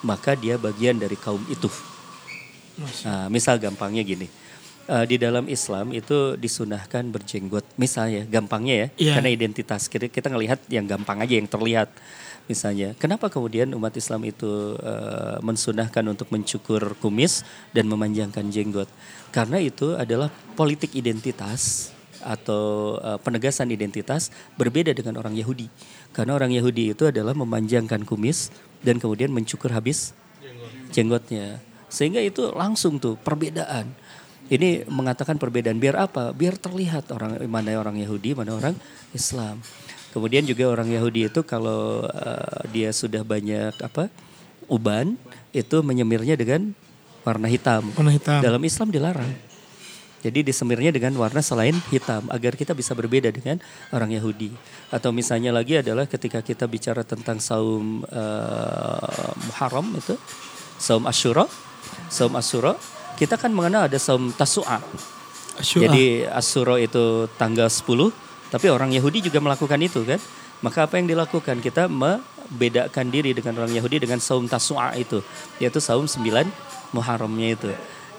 [0.00, 1.68] maka dia bagian dari kaum itu.
[3.04, 4.28] Nah, misal gampangnya gini.
[4.86, 7.66] Eh, di dalam Islam itu disunahkan berjenggot.
[7.74, 9.12] Misalnya, gampangnya ya, Iya.
[9.18, 11.90] karena identitas kita kita ngelihat yang gampang aja yang terlihat.
[12.46, 17.42] Misalnya, kenapa kemudian umat Islam itu eh, mensunahkan untuk mencukur kumis
[17.74, 18.86] dan memanjangkan jenggot?
[19.34, 21.90] Karena itu adalah politik identitas
[22.26, 25.70] atau eh, penegasan identitas berbeda dengan orang Yahudi.
[26.10, 28.50] Karena orang Yahudi itu adalah memanjangkan kumis
[28.82, 30.10] dan kemudian mencukur habis
[30.90, 31.62] jenggotnya.
[31.86, 33.94] Sehingga itu langsung tuh perbedaan.
[34.46, 36.34] Ini mengatakan perbedaan biar apa?
[36.34, 38.74] Biar terlihat orang mana orang Yahudi, mana orang
[39.14, 39.62] Islam.
[40.10, 44.10] Kemudian juga orang Yahudi itu kalau eh, dia sudah banyak apa?
[44.66, 45.14] uban
[45.54, 46.74] itu menyemirnya dengan
[47.22, 47.90] warna hitam.
[47.94, 48.40] Warna hitam.
[48.42, 49.30] Dalam Islam dilarang.
[50.24, 53.60] Jadi disemirnya dengan warna selain hitam agar kita bisa berbeda dengan
[53.92, 54.50] orang Yahudi.
[54.88, 60.16] Atau misalnya lagi adalah ketika kita bicara tentang saum eh, Muharram itu,
[60.80, 61.44] saum Ashura,
[62.08, 62.74] saum Ashura,
[63.16, 64.80] kita kan mengenal ada saum Tasu'a.
[65.56, 65.88] Asyura.
[65.88, 68.12] Jadi Ashura itu tanggal 10,
[68.52, 70.20] tapi orang Yahudi juga melakukan itu kan.
[70.64, 71.60] Maka apa yang dilakukan?
[71.60, 75.20] Kita membedakan diri dengan orang Yahudi dengan saum Tasu'a itu,
[75.60, 76.48] yaitu saum 9
[76.92, 77.72] Muharramnya itu.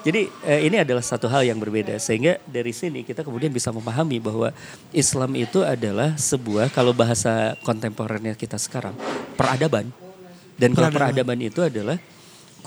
[0.06, 1.98] Jadi eh, ini adalah satu hal yang berbeda.
[1.98, 4.54] Sehingga dari sini kita kemudian bisa memahami bahwa
[4.94, 8.94] Islam itu adalah sebuah kalau bahasa kontemporer kita sekarang
[9.34, 9.90] peradaban.
[10.58, 11.38] Dan kalau Peradaban.
[11.38, 12.02] itu adalah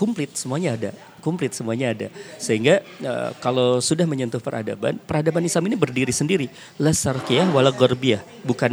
[0.00, 0.90] komplit semuanya ada.
[1.20, 2.08] Komplit semuanya ada.
[2.40, 6.46] Sehingga eh, kalau sudah menyentuh peradaban peradaban Islam ini berdiri sendiri.
[6.80, 8.44] La sarqiyah wala gharbiyah.
[8.44, 8.72] Bukan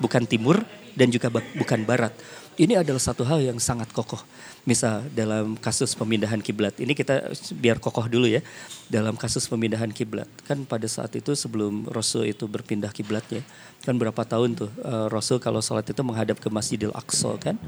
[0.00, 0.60] bukan timur
[0.92, 2.12] dan juga bukan barat.
[2.60, 4.20] Ini adalah satu hal yang sangat kokoh
[4.62, 8.38] misal dalam kasus pemindahan kiblat ini kita biar kokoh dulu ya
[8.86, 13.42] dalam kasus pemindahan kiblat kan pada saat itu sebelum Rasul itu berpindah kiblatnya
[13.82, 17.58] kan berapa tahun tuh eh, Rasul kalau sholat itu menghadap ke Masjidil Aqsa kan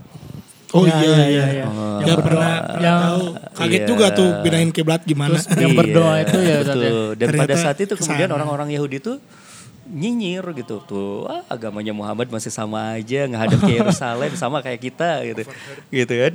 [0.74, 1.44] Oh Ya, iya ya, iya.
[1.46, 1.66] ya, ya.
[2.02, 2.50] Ya, pernah
[2.82, 3.24] yang tahu.
[3.54, 3.86] Kaget Iya.
[3.86, 5.38] juga tuh pindahin kiblat gimana.
[5.38, 6.90] Terus Yang berdoa itu ya, Ustaz, ya?
[6.90, 7.06] Betul.
[7.14, 9.12] Dan pada Ternyata saat itu kemudian orang-orang Yahudi itu
[9.86, 15.20] nyinyir gitu tuh wah agamanya Muhammad masih sama aja ngadap ke Yerusalem sama kayak kita
[15.28, 15.42] gitu
[15.92, 16.32] gitu kan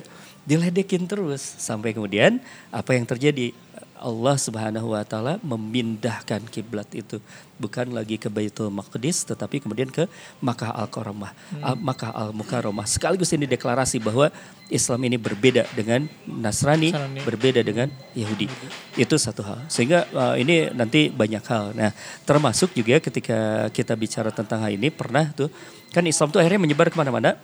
[0.50, 2.42] diledekin terus sampai kemudian
[2.74, 3.54] apa yang terjadi
[4.00, 7.20] Allah Subhanahu wa taala memindahkan kiblat itu
[7.60, 10.08] bukan lagi ke Baitul Maqdis tetapi kemudian ke
[10.40, 12.88] Makkah Al-Karamah, Al- Makkah Al-Mukarramah.
[12.88, 14.32] Sekaligus ini deklarasi bahwa
[14.72, 17.22] Islam ini berbeda dengan Nasrani, Nasrani.
[17.28, 18.48] berbeda dengan Yahudi.
[18.96, 19.68] Itu satu hal.
[19.68, 21.76] Sehingga uh, ini nanti banyak hal.
[21.76, 21.92] Nah,
[22.24, 25.52] termasuk juga ketika kita bicara tentang hal ini pernah tuh
[25.92, 27.36] kan Islam tuh akhirnya menyebar ke mana-mana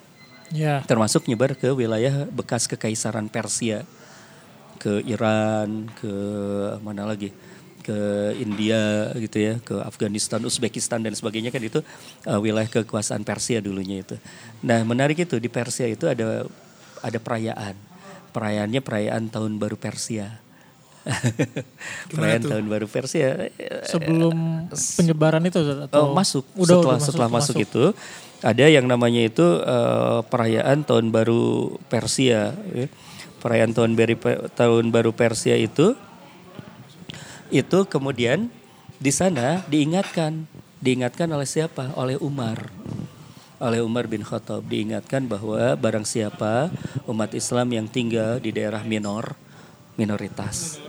[0.53, 0.85] Ya.
[0.85, 3.81] termasuk nyebar ke wilayah bekas kekaisaran Persia.
[4.77, 6.13] Ke Iran ke
[6.85, 7.33] mana lagi?
[7.81, 11.81] Ke India gitu ya ke Afghanistan Uzbekistan dan sebagainya kan itu
[12.25, 14.17] uh, wilayah kekuasaan Persia dulunya itu.
[14.61, 16.45] Nah menarik itu di Persia itu ada
[17.01, 17.77] ada perayaan.
[18.33, 20.45] Perayaannya perayaan tahun baru Persia.
[22.09, 26.41] Perayaan tahun baru Persia eh, Sebelum penyebaran itu atau Oh, masuk.
[26.57, 27.83] Udah, setelah udah setelah masuk, itu
[28.43, 32.87] ada yang namanya itu eh, perayaan tahun baru Persia ya.
[33.39, 34.15] perayaan tahun baru
[34.57, 35.93] tahun baru Persia itu
[37.53, 38.49] itu kemudian
[38.95, 40.47] di sana diingatkan.
[40.81, 41.93] Diingatkan oleh siapa?
[41.97, 42.69] Oleh Umar.
[43.61, 44.65] Oleh Umar bin Khattab.
[44.65, 46.73] Diingatkan bahwa barang siapa
[47.05, 49.37] umat Islam yang tinggal di daerah minor
[49.95, 50.83] minoritas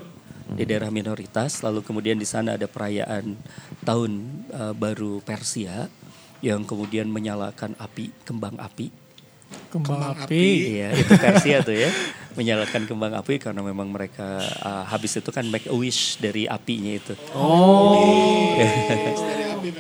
[0.47, 3.35] di daerah minoritas lalu kemudian di sana ada perayaan
[3.83, 4.11] tahun
[4.51, 5.91] eh, baru Persia
[6.45, 8.93] yang kemudian menyalakan api kembang api
[9.71, 10.75] kembang, api.
[10.77, 11.91] iya itu Persia tuh ya
[12.35, 16.93] menyalakan kembang api karena memang mereka eh, habis itu kan make a wish dari apinya
[16.93, 17.97] itu oh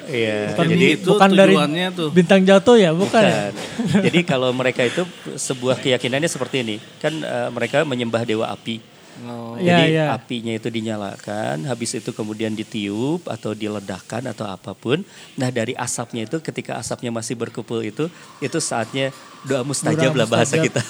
[0.09, 1.55] iya Bukan, jadi itu bukan dari
[1.95, 2.09] tuh.
[2.11, 3.55] bintang jatuh ya, bukan, ya?
[3.55, 4.03] Bukan.
[4.11, 8.95] Jadi kalau mereka itu sebuah keyakinannya seperti ini, kan eh, mereka menyembah dewa api.
[9.24, 9.57] Oh.
[9.57, 10.12] Jadi iya.
[10.12, 15.00] apinya itu dinyalakan, habis itu kemudian ditiup atau diledakkan atau apa pun.
[15.40, 18.12] Nah dari asapnya itu, ketika asapnya masih berkumpul itu,
[18.44, 19.16] itu saatnya
[19.48, 20.68] doa mustajab Doa lah bahasa mustajab.
[20.68, 20.83] kita.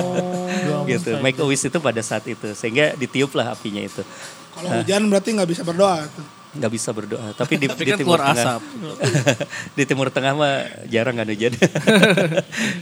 [0.66, 1.12] Doa gitu.
[1.12, 1.20] mustajab.
[1.20, 4.00] Make a wish itu pada saat itu, sehingga ditiuplah apinya itu.
[4.56, 6.26] Kalau hujan berarti nggak bisa berdoa tuh.
[6.50, 8.60] nggak bisa berdoa, tapi di, Tapi di kan timur tengah, asap.
[9.78, 11.54] di timur tengah mah jarang nggak hujan.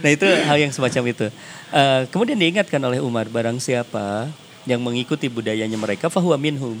[0.01, 1.29] nah itu hal yang semacam itu.
[1.69, 4.25] Eh, kemudian diingatkan oleh Umar, barang siapa
[4.69, 6.77] yang mengikuti budayanya mereka, fahuwa minhum,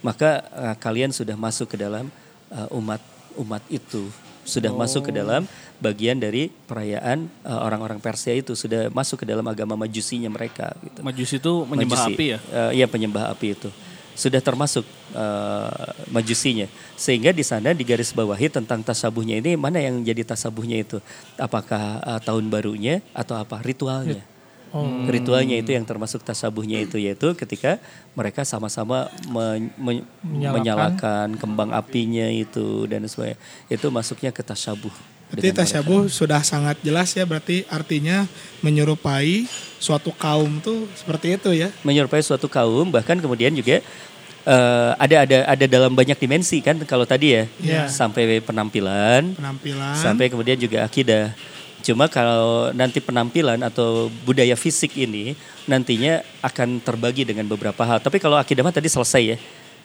[0.00, 2.08] maka eh, kalian sudah masuk ke dalam
[2.48, 3.04] eh, umat
[3.36, 4.08] umat itu,
[4.48, 5.44] sudah masuk ke dalam
[5.76, 10.72] bagian dari perayaan eh, orang-orang Persia itu, sudah masuk ke dalam agama majusinya mereka.
[10.80, 11.04] Gitu.
[11.04, 12.16] Majus itu menyembah Majusi.
[12.16, 12.38] api ya?
[12.48, 13.68] Eh, Iya penyembah api itu
[14.16, 16.64] sudah termasuk eh, majusinya
[16.96, 20.98] sehingga di sana di garis bawahi tentang tasabuhnya ini mana yang jadi tasabuhnya itu
[21.36, 24.24] apakah eh, tahun barunya atau apa ritualnya
[24.68, 25.06] Oh.
[25.06, 27.78] ritualnya itu yang termasuk tasabuhnya itu yaitu ketika
[28.12, 30.52] mereka sama-sama men- men- Menyalakan.
[30.52, 34.92] menyalakan kembang apinya itu dan sebagainya itu masuknya ke tasabuh
[35.26, 41.70] Berarti tasyabuh sudah sangat jelas ya berarti artinya menyerupai suatu kaum tuh seperti itu ya.
[41.82, 43.82] menyerupai suatu kaum bahkan kemudian juga
[44.44, 47.82] eh, ada ada ada dalam banyak dimensi kan kalau tadi ya Iya.
[47.88, 49.94] sampai penampilan Penampilan.
[49.96, 51.34] sampai kemudian juga akidah
[51.86, 55.38] cuma kalau nanti penampilan atau budaya fisik ini
[55.70, 58.02] nantinya akan terbagi dengan beberapa hal.
[58.02, 59.38] Tapi kalau akidah mah tadi selesai ya.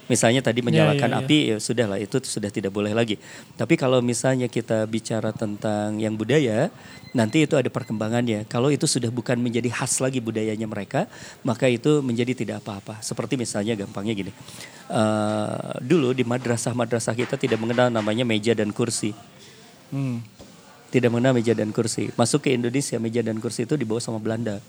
[0.09, 1.23] Misalnya tadi menyalakan iya, iya.
[1.23, 3.15] api ya sudahlah itu sudah tidak boleh lagi.
[3.55, 6.67] Tapi kalau misalnya kita bicara tentang yang budaya
[7.13, 8.43] nanti itu ada perkembangannya.
[8.49, 11.05] Kalau itu sudah bukan menjadi khas lagi budayanya mereka
[11.45, 12.99] maka itu menjadi tidak apa-apa.
[12.99, 14.31] Seperti misalnya gampangnya gini.
[14.91, 19.15] Eh, dulu di madrasah-madrasah kita tidak mengenal namanya meja dan kursi.
[19.93, 20.40] Hmm.
[20.91, 22.11] Tidak mengenal meja dan kursi.
[22.19, 24.59] Masuk ke Indonesia meja dan kursi itu dibawa sama Belanda.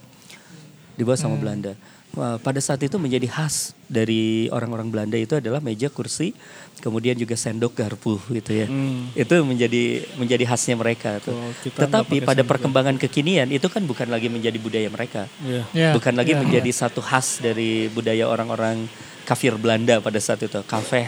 [0.94, 1.74] Dibawa sama Belanda.
[2.12, 6.36] Wah, pada saat itu menjadi khas dari orang-orang Belanda itu adalah meja kursi,
[6.84, 8.68] kemudian juga sendok garpu gitu ya.
[9.16, 11.32] Itu menjadi menjadi khasnya mereka tuh.
[11.32, 15.24] Nggak Tetapi pada sendok perkembangan kekinian itu kan bukan lagi menjadi budaya mereka.
[15.40, 15.62] Iya.
[15.72, 18.92] Ya, bukan lagi ya, menjadi satu khas dari budaya orang-orang
[19.24, 21.06] kafir Belanda pada saat itu kafe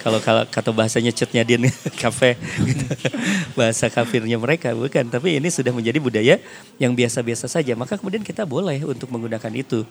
[0.00, 1.68] kalau kalau kata bahasanya cutnya din
[2.02, 2.84] kafe gitu.
[3.58, 6.34] bahasa kafirnya mereka bukan tapi ini sudah menjadi budaya
[6.80, 9.84] yang biasa-biasa saja maka kemudian kita boleh untuk menggunakan itu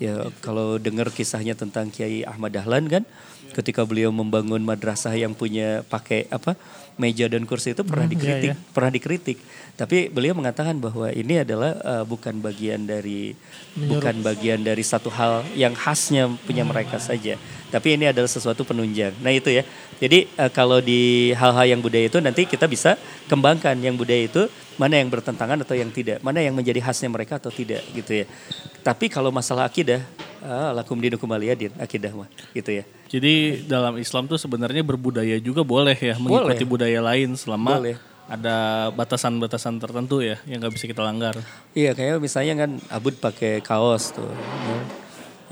[0.00, 3.04] ya kalau dengar kisahnya tentang Kiai Ahmad Dahlan kan
[3.52, 6.56] ketika beliau membangun madrasah yang punya pakai apa
[7.00, 8.72] meja dan kursi itu pernah Hmm, iya, dikritik iya.
[8.76, 9.38] pernah dikritik.
[9.80, 13.32] Tapi beliau mengatakan bahwa ini adalah eh, bukan bagian dari
[13.72, 17.40] bukan bagian dari satu hal yang khasnya punya mereka saja.
[17.72, 19.16] Tapi ini adalah sesuatu penunjang.
[19.24, 19.64] Nah itu ya.
[19.96, 23.00] Jadi eh, kalau di hal-hal yang budaya itu nanti kita bisa
[23.32, 24.44] kembangkan yang budaya itu
[24.76, 26.20] mana yang bertentangan atau yang tidak.
[26.20, 28.26] Mana yang menjadi khasnya mereka atau tidak gitu ya.
[28.84, 30.04] Tapi kalau masalah akidah
[30.44, 35.66] ah, lakum dinukum waliyadin akidah mah gitu ya Jadi dalam Islam tuh sebenarnya berbudaya juga
[35.66, 37.98] boleh ya mengikuti budaya lain selama Boleh.
[38.30, 41.34] ada batasan-batasan tertentu ya yang nggak bisa kita langgar.
[41.74, 44.30] Iya kayak misalnya kan Abud pakai kaos tuh.
[44.30, 44.78] ya.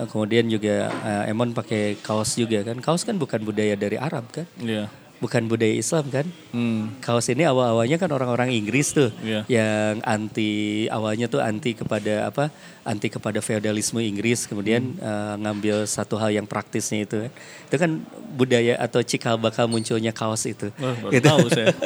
[0.06, 2.78] Kemudian juga eh, Emon pakai kaos juga kan.
[2.78, 4.46] Kaos kan bukan budaya dari Arab kan.
[4.62, 4.86] Iya.
[5.18, 6.26] Bukan budaya Islam kan.
[6.50, 6.94] Hmm.
[6.98, 9.10] Kaos ini awal-awalnya kan orang-orang Inggris tuh.
[9.18, 9.42] Iya.
[9.50, 10.52] Yang anti
[10.86, 12.54] awalnya tuh anti kepada apa?
[12.86, 14.46] Anti kepada feodalisme Inggris.
[14.46, 17.26] Kemudian eh, ngambil satu hal yang praktisnya itu.
[17.26, 17.30] kan.
[17.66, 17.90] Itu kan
[18.32, 20.70] budaya atau cikal bakal munculnya kaos itu.
[20.78, 21.26] Wah, baru Gitu.
[21.26, 21.66] tahu saya.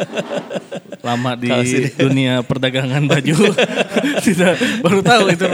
[1.03, 1.51] Lama di
[1.93, 3.35] dunia perdagangan baju.
[4.29, 5.47] Tidak baru tahu itu.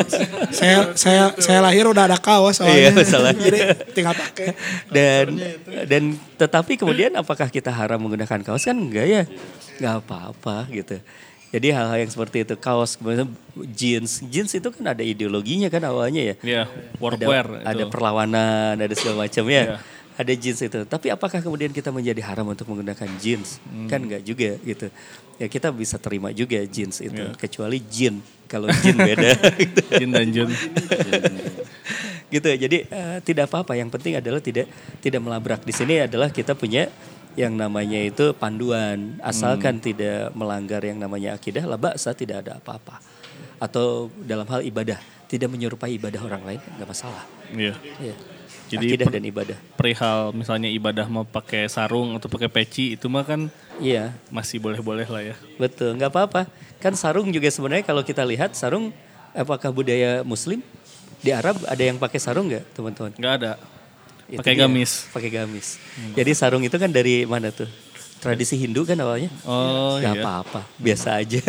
[0.53, 2.91] Saya saya saya lahir udah ada kaos Iya, soalnya.
[2.93, 3.43] masalahnya.
[3.47, 3.59] Jadi
[3.95, 4.53] tinggal pakai.
[4.93, 5.25] dan
[5.89, 6.03] dan
[6.37, 9.23] tetapi kemudian apakah kita haram menggunakan kaos kan enggak ya
[9.79, 10.99] nggak apa-apa gitu
[11.49, 13.33] Jadi hal-hal yang seperti itu kaos kemudian
[13.73, 16.35] jeans jeans itu kan ada ideologinya kan awalnya ya.
[16.45, 19.65] Iya, ada, workwear ada perlawanan, ada segala macam ya.
[19.65, 19.77] Iya.
[20.21, 20.81] Ada jeans itu.
[20.85, 23.65] Tapi apakah kemudian kita menjadi haram untuk menggunakan jeans?
[23.65, 23.89] Hmm.
[23.89, 24.93] Kan enggak juga gitu.
[25.41, 27.17] Ya kita bisa terima juga jeans itu.
[27.17, 27.33] Iya.
[27.41, 28.21] Kecuali jin.
[28.45, 29.31] Kalau jin beda.
[29.57, 29.81] gitu.
[30.05, 30.51] Jin dan Jun.
[32.29, 32.49] gitu.
[32.49, 33.73] Jadi eh, tidak apa-apa.
[33.73, 34.69] Yang penting adalah tidak
[35.01, 35.65] tidak melabrak.
[35.65, 36.93] Di sini adalah kita punya
[37.39, 39.15] yang namanya itu panduan.
[39.23, 42.99] Asalkan tidak melanggar yang namanya akidah, lah baksa tidak ada apa-apa.
[43.63, 44.99] Atau dalam hal ibadah,
[45.31, 47.23] tidak menyerupai ibadah orang lain, nggak masalah.
[47.55, 47.79] Iya.
[48.03, 48.17] Iya.
[48.69, 49.57] Jadi akidah dan ibadah.
[49.81, 53.49] Perihal misalnya ibadah mau pakai sarung atau pakai peci itu mah kan
[53.81, 55.37] Iya, masih boleh-boleh lah ya.
[55.57, 55.95] betul.
[55.97, 56.43] Nggak apa-apa.
[56.83, 58.93] Kan sarung juga sebenarnya kalau kita lihat sarung
[59.33, 60.61] apakah budaya muslim?
[61.25, 63.13] Di Arab ada yang pakai sarung nggak teman-teman?
[63.17, 63.53] Nggak ada.
[64.37, 65.09] Pakai gamis.
[65.09, 65.81] Pakai gamis.
[66.13, 67.69] Jadi sarung itu kan dari mana tuh?
[68.19, 69.31] Tradisi Hindu kan awalnya?
[69.47, 70.23] Oh Gak iya.
[70.27, 71.41] apa-apa, biasa aja.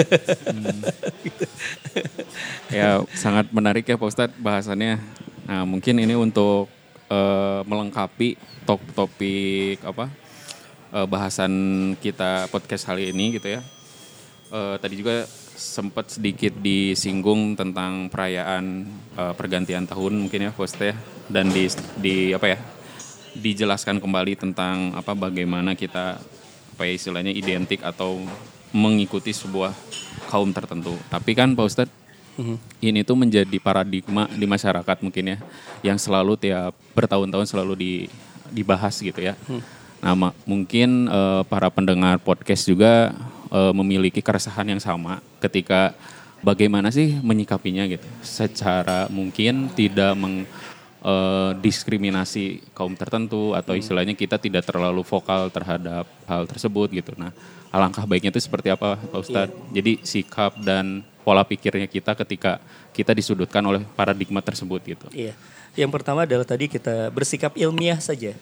[2.69, 5.01] Ya sangat menarik ya Pak Ustadz bahasannya.
[5.49, 6.69] Nah mungkin ini untuk
[7.09, 8.37] eh, melengkapi
[8.69, 10.13] top topik apa
[10.93, 11.51] eh, bahasan
[11.97, 13.61] kita podcast kali ini gitu ya.
[14.53, 15.25] Eh, tadi juga
[15.57, 18.85] sempat sedikit disinggung tentang perayaan
[19.17, 20.95] eh, pergantian tahun mungkin ya Pak Ustadz ya.
[21.29, 21.69] Dan di,
[22.01, 22.57] di apa ya
[23.37, 26.17] dijelaskan kembali tentang apa bagaimana kita
[26.73, 28.17] apa ya istilahnya identik atau
[28.73, 29.69] mengikuti sebuah
[30.33, 30.97] kaum tertentu.
[31.09, 31.97] Tapi kan Pak Ustadz
[32.79, 35.37] ini tuh menjadi paradigma di masyarakat mungkin ya
[35.83, 37.93] yang selalu tiap bertahun-tahun selalu di,
[38.49, 39.35] dibahas gitu ya.
[39.99, 43.11] Nah ma- mungkin eh, para pendengar podcast juga
[43.51, 45.91] eh, memiliki keresahan yang sama ketika
[46.39, 48.07] bagaimana sih menyikapinya gitu.
[48.23, 50.47] Secara mungkin tidak meng
[51.03, 57.12] eh, diskriminasi kaum tertentu atau istilahnya kita tidak terlalu vokal terhadap hal tersebut gitu.
[57.15, 57.31] Nah,
[57.69, 59.55] alangkah baiknya itu seperti apa Pak Ustadz?
[59.73, 62.57] Jadi sikap dan pola pikirnya kita ketika
[62.89, 65.07] kita disudutkan oleh paradigma tersebut gitu.
[65.13, 65.38] Iya.
[65.77, 68.33] Yang pertama adalah tadi kita bersikap ilmiah saja.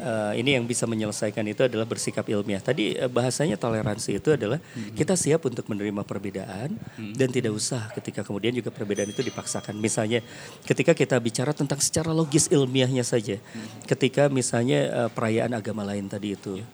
[0.00, 2.64] Eh, ini yang bisa menyelesaikan itu adalah bersikap ilmiah.
[2.64, 4.56] Tadi eh, bahasanya toleransi itu adalah
[4.96, 9.76] kita siap untuk menerima perbedaan dan tidak usah ketika kemudian juga perbedaan itu dipaksakan.
[9.76, 10.24] Misalnya
[10.64, 13.36] ketika kita bicara tentang secara logis ilmiahnya saja.
[13.84, 16.64] Ketika misalnya eh, perayaan agama lain tadi itu.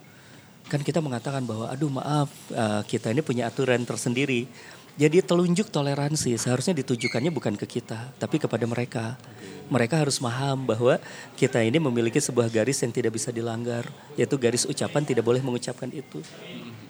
[0.71, 4.47] Kan kita mengatakan bahwa aduh maaf eh, kita ini punya aturan tersendiri.
[4.97, 9.21] Jadi telunjuk toleransi seharusnya ditujukannya bukan ke kita, tapi kepada mereka.
[9.69, 10.97] Mereka harus paham bahwa
[11.37, 13.85] kita ini memiliki sebuah garis yang tidak bisa dilanggar,
[14.17, 16.23] yaitu garis ucapan tidak boleh mengucapkan itu.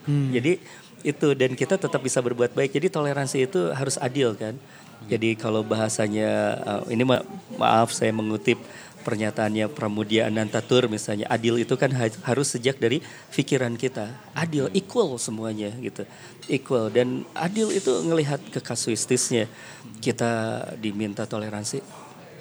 [0.06, 0.62] Jadi
[1.02, 2.70] itu dan kita tetap bisa berbuat baik.
[2.78, 4.54] Jadi toleransi itu harus adil kan.
[5.06, 6.30] Jadi kalau bahasanya
[6.64, 7.26] uh, ini ma-
[7.60, 8.56] maaf saya mengutip
[9.06, 12.98] pernyataannya Pramudia Anantatur misalnya adil itu kan ha- harus sejak dari
[13.30, 14.10] pikiran kita.
[14.34, 16.02] Adil equal semuanya gitu.
[16.50, 19.46] Equal dan adil itu ngelihat ke kasuistisnya.
[20.02, 21.78] Kita diminta toleransi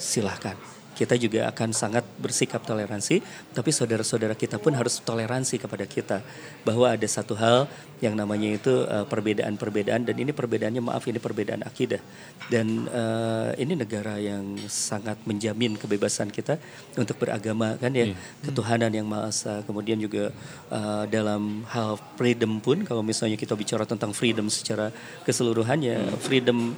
[0.01, 3.19] silahkan kita juga akan sangat bersikap toleransi,
[3.51, 6.17] tapi saudara-saudara kita pun harus toleransi kepada kita
[6.63, 7.67] bahwa ada satu hal
[7.99, 11.99] yang namanya itu uh, perbedaan-perbedaan dan ini perbedaannya maaf ini perbedaan akidah.
[12.47, 16.59] Dan uh, ini negara yang sangat menjamin kebebasan kita
[16.95, 18.11] untuk beragama kan ya?
[18.43, 19.63] Ketuhanan yang maha esa.
[19.67, 20.31] Kemudian juga
[20.71, 24.91] uh, dalam hal freedom pun kalau misalnya kita bicara tentang freedom secara
[25.27, 26.75] keseluruhannya freedom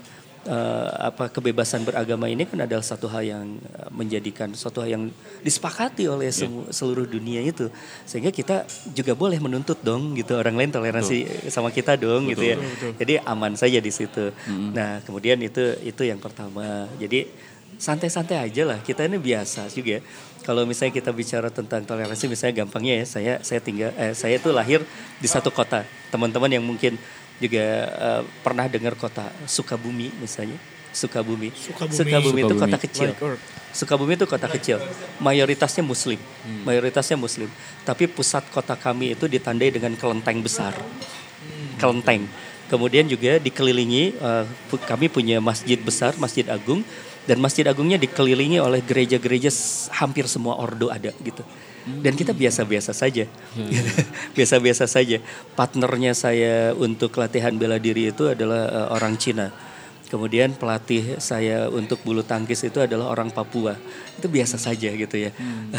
[0.48, 5.04] eh, apa kebebasan beragama ini kan adalah satu hal yang eh, menjadikan suatu hal yang
[5.44, 7.68] disepakati oleh semu- seluruh dunia itu.
[8.08, 8.64] Sehingga kita
[8.96, 10.40] juga boleh menuntut dong gitu.
[10.40, 12.58] Orang lain toleransi sama kita dong gitu ya.
[12.96, 14.32] Jadi aman saja di situ.
[14.48, 16.88] Nah kemudian itu itu yang pertama.
[16.96, 17.28] Jadi
[17.78, 18.80] santai-santai aja lah.
[18.82, 20.02] Kita ini biasa juga
[20.42, 24.50] kalau misalnya kita bicara tentang toleransi misalnya gampangnya ya saya saya tinggal eh, saya itu
[24.56, 24.80] lahir
[25.20, 25.84] di satu kota.
[26.08, 26.96] Teman-teman yang mungkin
[27.38, 30.58] juga eh, pernah dengar kota Sukabumi misalnya?
[30.94, 31.54] Sukabumi.
[31.54, 31.94] Sukabumi.
[32.42, 32.58] itu Sukabumi.
[32.58, 33.10] kota kecil
[33.78, 34.78] Sukabumi itu kota kecil.
[35.22, 36.18] Mayoritasnya Muslim.
[36.66, 37.46] Mayoritasnya Muslim.
[37.86, 40.74] Tapi pusat kota kami itu ditandai dengan kelenteng besar.
[41.78, 42.26] Kelenteng.
[42.68, 44.18] Kemudian juga dikelilingi,
[44.68, 46.82] pu- kami punya masjid besar, masjid agung,
[47.30, 49.54] dan masjid agungnya dikelilingi oleh gereja-gereja
[49.94, 51.46] hampir semua ordo ada gitu.
[51.88, 53.26] Dan kita biasa-biasa saja,
[54.38, 55.24] biasa-biasa saja.
[55.56, 59.50] Partnernya saya untuk latihan bela diri itu adalah eh, orang Cina.
[60.08, 63.76] Kemudian pelatih saya untuk bulu tangkis itu adalah orang Papua.
[64.16, 65.36] Itu biasa saja gitu ya.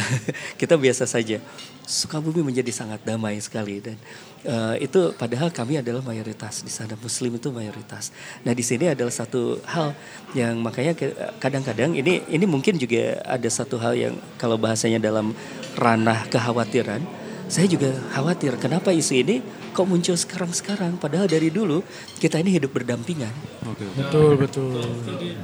[0.61, 1.41] Kita biasa saja.
[1.89, 3.97] Sukabumi menjadi sangat damai sekali dan
[4.45, 8.13] eh, itu padahal kami adalah mayoritas di sana Muslim itu mayoritas.
[8.45, 9.97] Nah di sini adalah satu hal
[10.37, 10.93] yang makanya
[11.41, 15.33] kadang-kadang ini ini mungkin juga ada satu hal yang kalau bahasanya dalam
[15.77, 17.01] ranah kekhawatiran
[17.49, 19.41] saya juga khawatir kenapa isu ini
[19.73, 21.81] kok muncul sekarang-sekarang padahal dari dulu
[22.21, 23.33] kita ini hidup berdampingan.
[23.65, 23.89] Oke.
[23.97, 24.85] Betul, betul.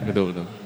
[0.05, 0.64] Betul betul.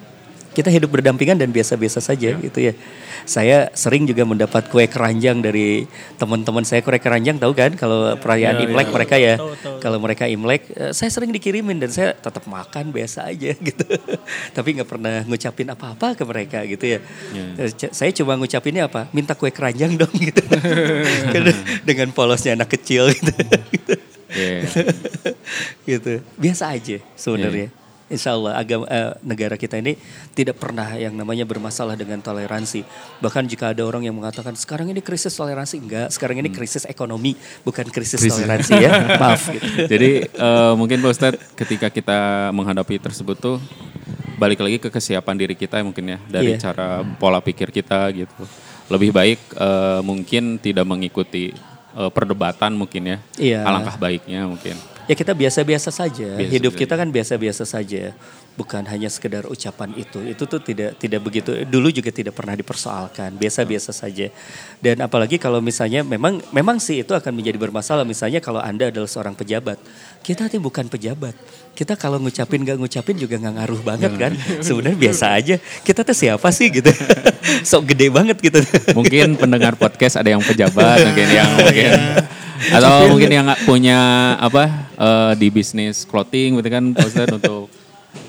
[0.59, 2.75] Kita hidup berdampingan dan biasa-biasa saja gitu ya.
[3.23, 8.59] Saya sering juga mendapat kue keranjang dari teman-teman saya kue keranjang tahu kan kalau perayaan
[8.61, 9.39] Imlek mereka ya.
[9.79, 13.87] Kalau mereka Imlek eh, saya sering dikirimin dan saya tetap makan biasa aja gitu.
[14.51, 16.99] Tapi nggak pernah ngucapin apa-apa ke mereka gitu ya.
[17.55, 19.07] Eh, c- Saya cuma ngucapinnya apa?
[19.09, 20.43] Minta kue keranjang dong gitu.
[21.31, 21.55] Karena
[21.87, 23.31] Dengan polosnya anak kecil gitu.
[24.29, 24.67] Iya.
[25.89, 26.11] gitu.
[26.35, 27.71] Biasa aja sebenarnya.
[28.09, 29.93] Insya Allah agama eh, negara kita ini
[30.33, 32.81] tidak pernah yang namanya bermasalah dengan toleransi.
[33.21, 36.09] Bahkan jika ada orang yang mengatakan sekarang ini krisis toleransi, enggak.
[36.09, 38.91] Sekarang ini krisis ekonomi, bukan krisis, toleransi ya.
[39.21, 39.53] Maaf.
[39.53, 39.85] Gitu.
[39.85, 43.57] Jadi eh, mungkin Pak Ustadz ketika kita menghadapi tersebut tuh
[44.41, 46.71] balik lagi ke kesiapan diri kita mungkin ya dari Iya.
[46.71, 48.43] cara pola pikir kita gitu.
[48.89, 51.53] Lebih baik eh, mungkin tidak mengikuti
[51.93, 53.17] eh, perdebatan mungkin ya.
[53.37, 53.59] Iya.
[53.69, 54.73] Alangkah baiknya mungkin.
[55.09, 56.37] Ya kita biasa-biasa saja.
[56.37, 56.81] Biasa Hidup saja.
[56.85, 58.13] kita kan biasa-biasa saja.
[58.53, 60.21] Bukan hanya sekedar ucapan itu.
[60.21, 61.65] Itu tuh tidak tidak begitu.
[61.65, 63.33] Dulu juga tidak pernah dipersoalkan.
[63.33, 64.29] Biasa-biasa saja.
[64.77, 68.05] Dan apalagi kalau misalnya memang memang sih itu akan menjadi bermasalah.
[68.05, 69.81] Misalnya kalau anda adalah seorang pejabat,
[70.21, 71.33] kita tuh bukan pejabat.
[71.73, 74.31] Kita kalau ngucapin gak ngucapin juga nggak ngaruh banget kan.
[74.67, 75.55] Sebenarnya biasa aja.
[75.81, 76.91] Kita tuh siapa sih gitu.
[77.69, 78.61] Sok gede banget gitu.
[78.93, 81.91] Mungkin pendengar podcast ada yang pejabat mungkin yang mungkin
[82.59, 83.99] atau mungkin yang nggak punya
[84.37, 84.63] apa
[84.99, 87.71] eh, di bisnis clothing gitu kan Pak Ustadz untuk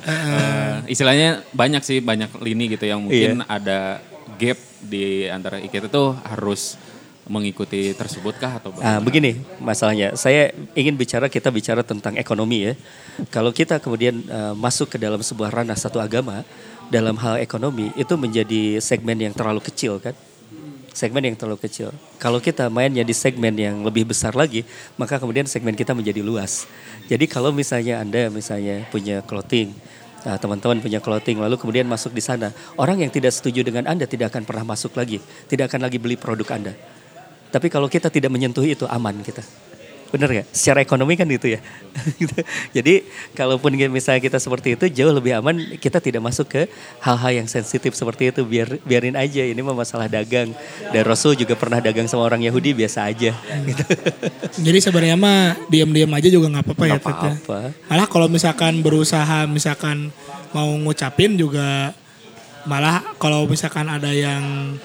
[0.06, 3.98] eh, istilahnya banyak sih banyak lini gitu yang mungkin ada
[4.38, 6.80] gap di antara kita tuh harus
[7.30, 10.18] mengikuti tersebut kah atau Nah, begini masalahnya.
[10.18, 12.74] Saya ingin bicara kita bicara tentang ekonomi ya.
[13.30, 16.42] Kalau kita kemudian eh, masuk ke dalam sebuah ranah satu agama
[16.90, 20.16] dalam hal ekonomi itu menjadi segmen yang terlalu kecil kan.
[20.90, 21.94] Segmen yang terlalu kecil.
[22.18, 24.66] Kalau kita mainnya di segmen yang lebih besar lagi,
[24.98, 26.66] maka kemudian segmen kita menjadi luas.
[27.06, 29.72] Jadi kalau misalnya Anda misalnya punya clothing,
[30.20, 32.52] Nah, teman-teman punya clothing lalu kemudian masuk di sana.
[32.76, 35.16] Orang yang tidak setuju dengan Anda tidak akan pernah masuk lagi,
[35.48, 36.76] tidak akan lagi beli produk Anda.
[37.48, 39.42] Tapi kalau kita tidak menyentuh itu aman kita.
[40.10, 40.46] Bener gak?
[40.50, 41.62] Secara ekonomi kan gitu ya.
[42.76, 43.06] Jadi
[43.38, 46.62] kalaupun misalnya kita seperti itu jauh lebih aman kita tidak masuk ke
[46.98, 48.42] hal-hal yang sensitif seperti itu.
[48.42, 50.50] Biar biarin aja ini mah masalah dagang.
[50.90, 53.30] Dan Rasul juga pernah dagang sama orang Yahudi biasa aja.
[53.66, 53.84] Gitu.
[54.66, 56.98] Jadi sebenarnya mah diam-diam aja juga nggak apa-apa ya.
[56.98, 57.14] Tet, ya.
[57.14, 57.58] apa-apa.
[57.86, 60.10] Malah kalau misalkan berusaha misalkan
[60.50, 61.94] mau ngucapin juga
[62.68, 64.76] malah kalau misalkan ada yang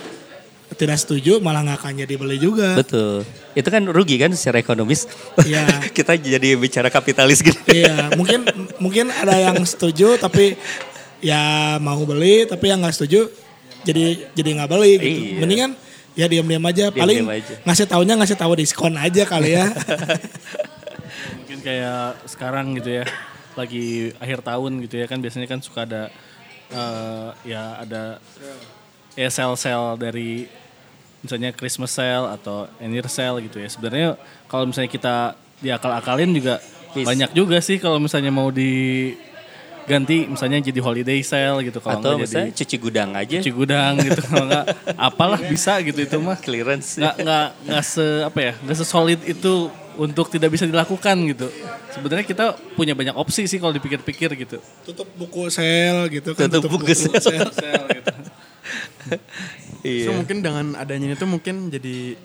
[0.76, 2.76] tidak setuju malah nggak akan jadi beli juga.
[2.76, 3.23] Betul.
[3.55, 5.07] Itu kan rugi kan secara ekonomis.
[5.41, 5.65] Iya.
[5.97, 7.57] kita jadi bicara kapitalis gitu.
[7.71, 8.43] Iya, mungkin
[8.78, 10.59] mungkin ada yang setuju tapi
[11.23, 13.32] ya mau beli tapi yang nggak setuju
[13.88, 15.07] jadi jadi nggak beli gitu.
[15.07, 15.39] Iya.
[15.41, 15.71] Mendingan
[16.15, 16.86] ya diam-diam aja.
[16.91, 17.55] Paling Diam-diam aja.
[17.63, 19.65] ngasih taunya ngasih tahu diskon aja kali ya.
[21.39, 23.05] Mungkin kayak sekarang gitu ya,
[23.55, 26.03] lagi akhir tahun gitu ya kan biasanya kan suka ada
[26.69, 28.19] eh, ya ada
[29.15, 30.51] ya sel-sel dari
[31.26, 33.67] misalnya Christmas sale atau anniversary sale gitu ya.
[33.67, 34.07] Sebenarnya
[34.45, 35.15] kalau misalnya kita
[35.59, 36.61] diakal-akalin juga
[36.93, 37.03] Bis.
[37.03, 42.28] banyak juga sih kalau misalnya mau diganti misalnya jadi holiday sale gitu kalau Atau nggak
[42.28, 43.38] jadi misalnya cuci gudang aja.
[43.41, 44.65] cuci gudang gitu kalau nggak
[44.95, 46.99] apalah bisa gitu itu mah Clearance.
[46.99, 49.53] nggak nggak nggak se apa ya nggak sesolid itu
[49.95, 51.47] untuk tidak bisa dilakukan gitu
[51.95, 52.45] sebenarnya kita
[52.76, 56.51] punya banyak opsi sih kalau dipikir-pikir gitu tutup buku sel gitu kan.
[56.51, 57.15] Tutup buku sel.
[57.15, 58.11] Sel gitu.
[59.86, 60.09] Iya.
[60.09, 62.17] So, mungkin dengan adanya itu mungkin jadi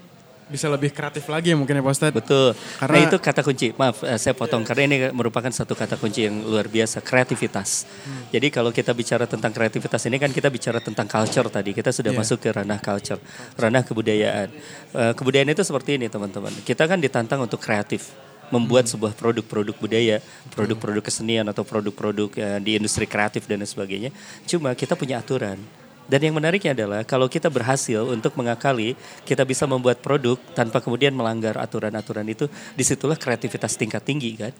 [0.51, 2.11] bisa lebih kreatif lagi ya mungkin ya Pak Ustadz.
[2.17, 2.59] Betul.
[2.83, 3.71] Karena- nah itu kata kunci.
[3.79, 7.87] Maaf, eh, saya potong karena ini merupakan satu kata kunci yang luar biasa, kreativitas.
[8.35, 11.71] Jadi kalau kita bicara tentang kreativitas ini kan kita bicara tentang culture tadi.
[11.71, 13.23] Kita sudah masuk ke ranah culture,
[13.55, 14.49] ranah kebudayaan.
[14.91, 16.51] Eh, kebudayaan itu seperti ini teman-teman.
[16.67, 18.11] Kita kan ditantang untuk kreatif
[18.51, 20.19] membuat sebuah produk-produk budaya,
[20.51, 24.11] produk-produk kesenian atau produk-produk eh, di industri kreatif dan sebagainya.
[24.51, 25.63] Cuma kita punya aturan.
[26.11, 31.15] Dan yang menariknya adalah kalau kita berhasil untuk mengakali, kita bisa membuat produk tanpa kemudian
[31.15, 34.51] melanggar aturan-aturan itu, di situlah kreativitas tingkat tinggi kan.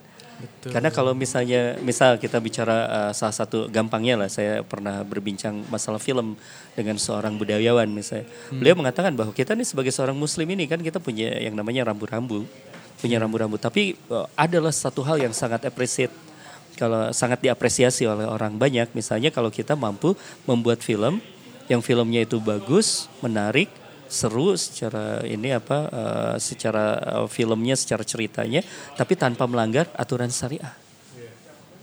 [0.63, 5.99] Karena kalau misalnya, misal kita bicara uh, salah satu gampangnya lah, saya pernah berbincang masalah
[5.99, 6.39] film
[6.73, 8.25] dengan seorang budayawan misalnya.
[8.49, 12.47] Beliau mengatakan bahwa kita nih sebagai seorang muslim ini kan kita punya yang namanya rambu-rambu,
[12.97, 13.59] punya rambu-rambu.
[13.59, 16.15] Tapi uh, adalah satu hal yang sangat appreciate
[16.79, 20.15] kalau sangat diapresiasi oleh orang banyak misalnya kalau kita mampu
[20.49, 21.21] membuat film
[21.71, 23.71] yang filmnya itu bagus menarik
[24.11, 28.59] seru secara ini apa eh, secara eh, filmnya secara ceritanya
[28.99, 30.75] tapi tanpa melanggar aturan syariah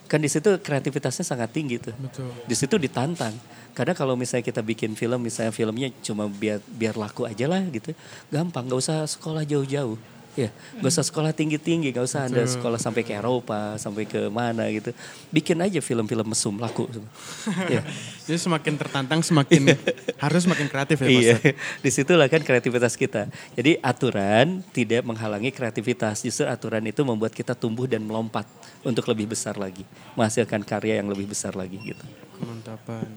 [0.09, 1.93] Kan di situ kreativitasnya sangat tinggi tuh.
[1.93, 2.33] Betul.
[2.49, 3.37] Di situ ditantang.
[3.77, 7.93] Karena kalau misalnya kita bikin film, misalnya filmnya cuma biar biar laku aja lah gitu,
[8.33, 10.01] gampang, nggak usah sekolah jauh-jauh.
[10.39, 14.71] Ya, nggak usah sekolah tinggi-tinggi, nggak usah anda sekolah sampai ke Eropa, sampai ke mana
[14.71, 14.95] gitu.
[15.35, 16.87] Bikin aja film-film mesum laku.
[17.75, 17.83] ya.
[18.23, 19.75] Jadi semakin tertantang semakin
[20.15, 21.83] harus semakin kreatif ya Iya, Ustadz?
[21.83, 23.27] di situlah kan kreativitas kita.
[23.59, 28.47] Jadi aturan tidak menghalangi kreativitas, justru aturan itu membuat kita tumbuh dan melompat
[28.87, 29.83] untuk lebih besar lagi,
[30.15, 32.05] menghasilkan karya yang lebih besar lagi gitu.
[32.39, 33.11] Kemantapan.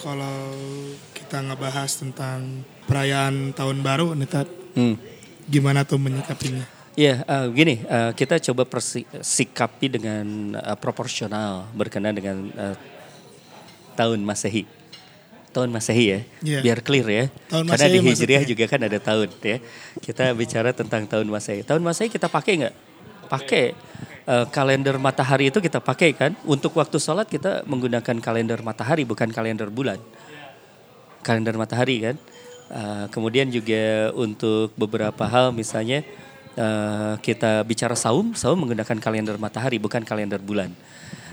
[0.00, 0.56] Kalau
[1.12, 4.98] kita ngebahas tentang perayaan tahun baru nih Tat, Hmm.
[5.46, 6.64] Gimana tuh menyikapinya?
[6.94, 12.76] Ya, eh, gini, eh, kita coba persikapi dengan eh, proporsional berkenaan dengan eh,
[13.98, 14.62] tahun Masehi.
[15.54, 16.60] Tahun Masehi ya, Iya.
[16.66, 17.24] biar clear ya.
[17.50, 18.50] Tahun Karena di Hijriah maksudnya.
[18.50, 19.58] juga kan ada tahun ya.
[20.02, 21.62] Kita bicara tentang tahun Masehi.
[21.62, 22.74] Tahun Masehi kita pakai nggak?
[23.30, 23.64] Pakai.
[24.24, 26.32] Eh, kalender matahari itu kita pakai kan.
[26.48, 29.98] Untuk waktu sholat kita menggunakan kalender matahari bukan kalender bulan
[31.24, 32.16] kalender matahari kan.
[32.74, 36.02] Uh, kemudian juga untuk beberapa hal misalnya
[36.58, 40.74] uh, kita bicara saum, saum menggunakan kalender matahari bukan kalender bulan.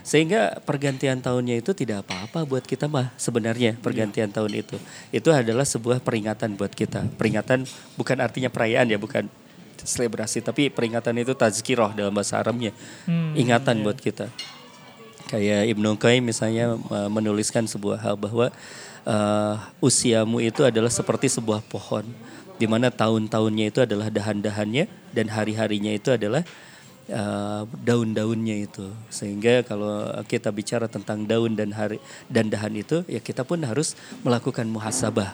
[0.06, 4.78] Sehingga pergantian tahunnya itu tidak apa-apa buat kita mah sebenarnya pergantian tahun itu.
[5.10, 7.10] Itu adalah sebuah peringatan buat kita.
[7.18, 7.66] Peringatan
[7.98, 9.26] bukan artinya perayaan ya, bukan
[9.82, 12.70] selebrasi tapi peringatan itu tazkiroh dalam bahasa Arabnya.
[13.34, 14.30] Ingatan buat kita
[15.32, 18.52] kayak Ibnu Qayyim misalnya uh, menuliskan sebuah hal bahwa
[19.06, 22.06] uh, usiamu itu adalah seperti sebuah pohon
[22.62, 26.46] di mana tahun-tahunnya itu adalah dahan-dahannya dan hari-harinya itu adalah
[27.10, 28.86] uh, daun-daunnya itu.
[29.10, 31.98] Sehingga kalau kita bicara tentang daun dan hari
[32.30, 35.34] dan dahan itu ya kita pun harus melakukan muhasabah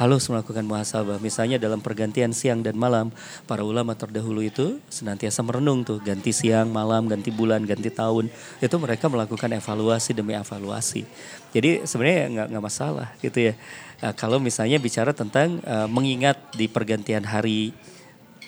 [0.00, 1.20] harus melakukan muhasabah.
[1.20, 3.12] Misalnya dalam pergantian siang dan malam,
[3.44, 8.32] para ulama terdahulu itu senantiasa merenung tuh, ganti siang, malam, ganti bulan, ganti tahun.
[8.64, 11.04] Itu mereka melakukan evaluasi demi evaluasi.
[11.52, 13.54] Jadi sebenarnya nggak nggak masalah gitu ya.
[14.00, 17.76] Nah, kalau misalnya bicara tentang eh, mengingat di pergantian hari,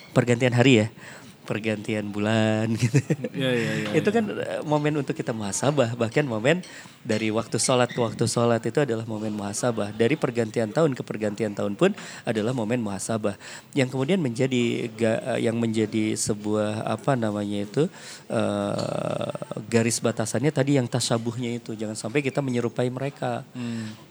[0.09, 0.87] pergantian hari ya,
[1.43, 2.97] pergantian bulan gitu.
[3.35, 3.87] Iya, iya, iya.
[3.93, 5.93] itu kan eh, momen untuk kita muhasabah.
[5.99, 6.63] Bahkan momen
[7.03, 9.91] dari waktu sholat ke waktu sholat itu adalah momen muhasabah.
[9.91, 11.91] Dari pergantian tahun ke pergantian tahun pun
[12.23, 13.35] adalah momen muhasabah.
[13.75, 17.83] Yang kemudian menjadi eh, yang menjadi sebuah apa namanya itu
[18.31, 19.31] eh,
[19.67, 21.75] garis batasannya tadi yang tasabuhnya itu.
[21.75, 23.43] Jangan sampai kita menyerupai mereka.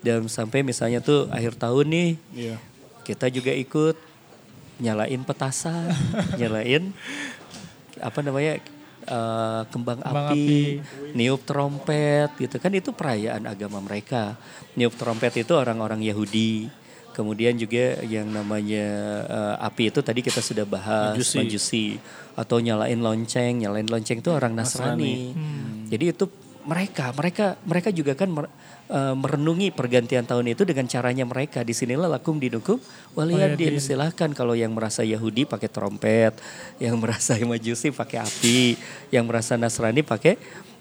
[0.05, 2.57] Dan sampai misalnya tuh akhir tahun nih Iya.
[3.03, 3.97] kita juga ikut
[4.83, 5.95] nyalain petasan,
[6.41, 6.91] nyalain
[8.03, 8.59] apa namanya
[9.07, 10.83] eh, kembang, Kembang api,
[11.15, 14.35] niup trompet gitu kan itu perayaan agama mereka.
[14.75, 16.67] Niup trompet itu orang-orang Yahudi.
[17.13, 18.87] Kemudian juga yang namanya
[19.29, 21.37] eh, api itu tadi kita sudah bahas Majusi.
[21.39, 21.87] majusi
[22.33, 25.37] atau nyalain lonceng, nyalain lonceng itu orang Nasrani.
[25.93, 26.25] Jadi itu
[26.65, 28.51] mereka, mereka, mereka juga kan mer-
[28.91, 31.63] eh, merenungi pergantian tahun itu dengan caranya mereka.
[31.63, 32.81] Di sinilah lakum dinukum
[33.15, 33.79] waliyadin.
[33.79, 36.35] Silahkan kalau yang merasa Yahudi pakai trompet,
[36.83, 38.79] yang merasa Majusi pakai api,
[39.13, 40.39] yang merasa Nasrani pakai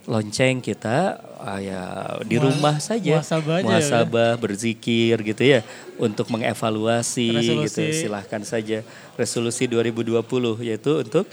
[0.10, 1.82] lonceng kita ah, ya
[2.26, 3.70] di rumah saja muhasabah aja ya.
[3.70, 5.62] Muhasabah, berzikir gitu ya
[6.02, 7.66] untuk mengevaluasi Resolusi.
[7.70, 8.82] gitu silahkan saja
[9.14, 10.26] resolusi 2020
[10.66, 11.30] yaitu untuk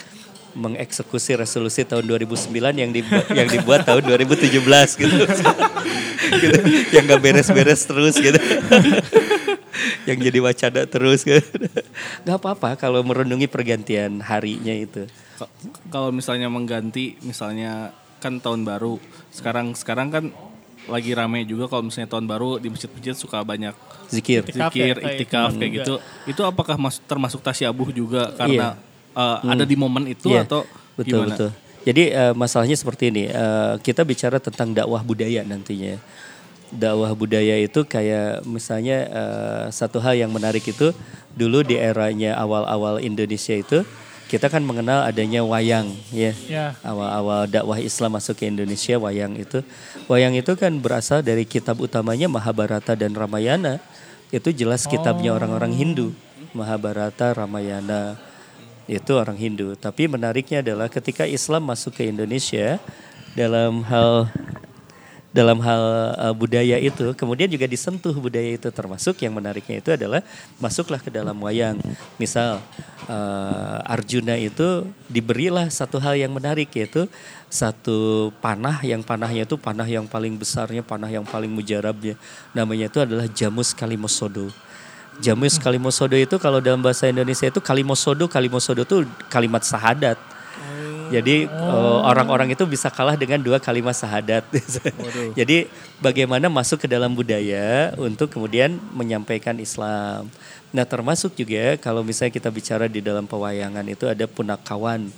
[0.59, 4.51] mengeksekusi resolusi tahun 2009 yang dibuat yang dibuat tahun 2017
[4.99, 5.15] gitu.
[6.29, 6.59] gitu.
[6.95, 8.37] Yang gak beres-beres terus gitu.
[10.05, 11.47] yang jadi wacana terus gitu.
[12.25, 15.07] Gak apa-apa kalau merenungi pergantian harinya itu.
[15.39, 15.51] Ka-
[15.89, 18.99] Kalau misalnya mengganti, misalnya kan tahun baru.
[19.31, 20.25] Sekarang sekarang kan
[20.89, 23.77] lagi rame juga kalau misalnya tahun baru di masjid-masjid suka banyak
[24.09, 24.41] Zikir.
[24.41, 25.95] Iktikaf zikir, ya, kayak iktikaf gitu.
[26.25, 28.81] Itu apakah mas- termasuk tasyabuh juga karena
[29.19, 30.63] uh, ada di momen itu Iya, atau
[30.95, 31.35] betul gimana?
[31.35, 31.51] betul.
[31.89, 33.25] Jadi eh, masalahnya seperti ini.
[33.33, 35.97] eh, kita bicara tentang dakwah budaya nantinya.
[36.69, 40.93] Dakwah budaya itu kayak misalnya eh, satu hal yang menarik itu
[41.33, 43.89] dulu di eranya awal-awal Indonesia itu
[44.29, 46.37] kita kan mengenal adanya wayang ya.
[46.45, 46.77] Ya.
[46.85, 49.65] Awal-awal dakwah Islam masuk ke Indonesia wayang itu.
[50.13, 53.81] Wayang itu kan berasal dari kitab utamanya Mahabharata dan Ramayana.
[54.29, 56.13] Itu jelas kitabnya orang-orang Hindu.
[56.53, 58.28] Mahabharata, Ramayana
[58.89, 59.77] itu orang Hindu.
[59.77, 62.81] Tapi menariknya adalah ketika Islam masuk ke Indonesia
[63.37, 64.33] dalam hal
[65.29, 65.83] dalam hal
[66.17, 70.25] uh, budaya itu, kemudian juga disentuh budaya itu termasuk yang menariknya itu adalah
[70.57, 71.77] masuklah ke dalam wayang.
[72.17, 72.65] Misal
[73.07, 77.07] uh, Arjuna itu diberilah satu hal yang menarik yaitu
[77.53, 82.17] satu panah yang panahnya itu panah yang paling besarnya, panah yang paling mujarabnya.
[82.57, 84.49] Namanya itu adalah Jamus Kalimosodo.
[85.19, 90.19] Jamus Kalimosodo itu kalau dalam bahasa Indonesia itu Kalimosodo, Kalimosodo itu kalimat sahadat.
[91.09, 94.45] Jadi eh, orang-orang itu bisa kalah dengan dua kalimat syahadat.
[95.39, 95.65] Jadi
[96.05, 100.29] bagaimana masuk ke dalam budaya untuk kemudian menyampaikan Islam.
[100.69, 105.09] Nah termasuk juga kalau misalnya kita bicara di dalam pewayangan itu ada punakawan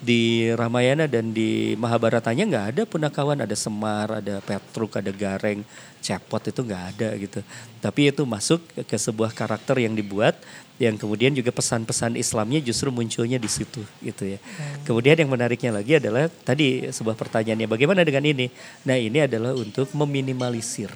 [0.00, 5.60] di Ramayana dan di Mahabharatanya nggak ada punakawan, ada Semar, ada Petruk, ada Gareng,
[6.00, 7.44] Cepot itu nggak ada gitu.
[7.84, 10.40] Tapi itu masuk ke sebuah karakter yang dibuat
[10.80, 14.40] yang kemudian juga pesan-pesan Islamnya justru munculnya di situ gitu ya.
[14.88, 18.48] Kemudian yang menariknya lagi adalah tadi sebuah pertanyaannya bagaimana dengan ini?
[18.88, 20.88] Nah ini adalah untuk meminimalisir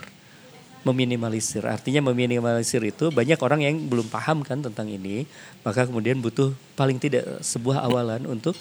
[0.84, 1.64] meminimalisir.
[1.64, 5.24] Artinya meminimalisir itu banyak orang yang belum paham kan tentang ini,
[5.64, 8.52] maka kemudian butuh paling tidak sebuah awalan untuk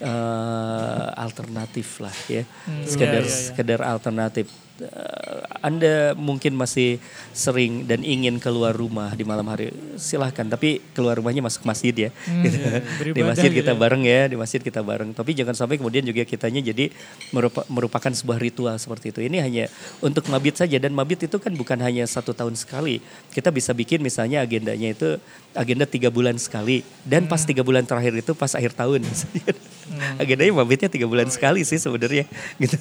[0.00, 2.42] eh, alternatif lah ya,
[2.86, 3.44] sekedar iya, iya, iya.
[3.50, 4.46] sekedar alternatif.
[4.74, 6.98] Eh, anda mungkin masih
[7.30, 10.42] sering dan ingin keluar rumah di malam hari, silahkan.
[10.42, 12.10] Tapi keluar rumahnya masuk masjid ya.
[12.26, 12.58] Gitu.
[12.58, 13.78] di beribadah masjid gitu kita ya.
[13.78, 15.14] bareng ya, di masjid kita bareng.
[15.14, 16.90] Tapi jangan sampai kemudian juga kitanya jadi
[17.30, 19.20] merupa- merupakan sebuah ritual seperti itu.
[19.22, 19.64] Ini hanya
[20.02, 22.98] untuk mabit saja dan mabit itu kan bukan hanya satu tahun sekali.
[23.30, 25.22] Kita bisa bikin misalnya agendanya itu
[25.54, 29.06] agenda tiga bulan sekali dan pas tiga bulan terakhir itu pas akhir tahun.
[30.22, 32.26] Agendanya mabitnya tiga bulan sekali sih sebenarnya.
[32.58, 32.78] Gitu.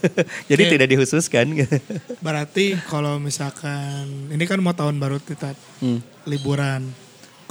[0.50, 0.72] Jadi Oke.
[0.74, 1.46] tidak dikhususkan.
[1.54, 1.83] gitu.
[2.20, 6.00] Berarti kalau misalkan ini kan mau tahun baru kita Hmm.
[6.26, 6.92] liburan.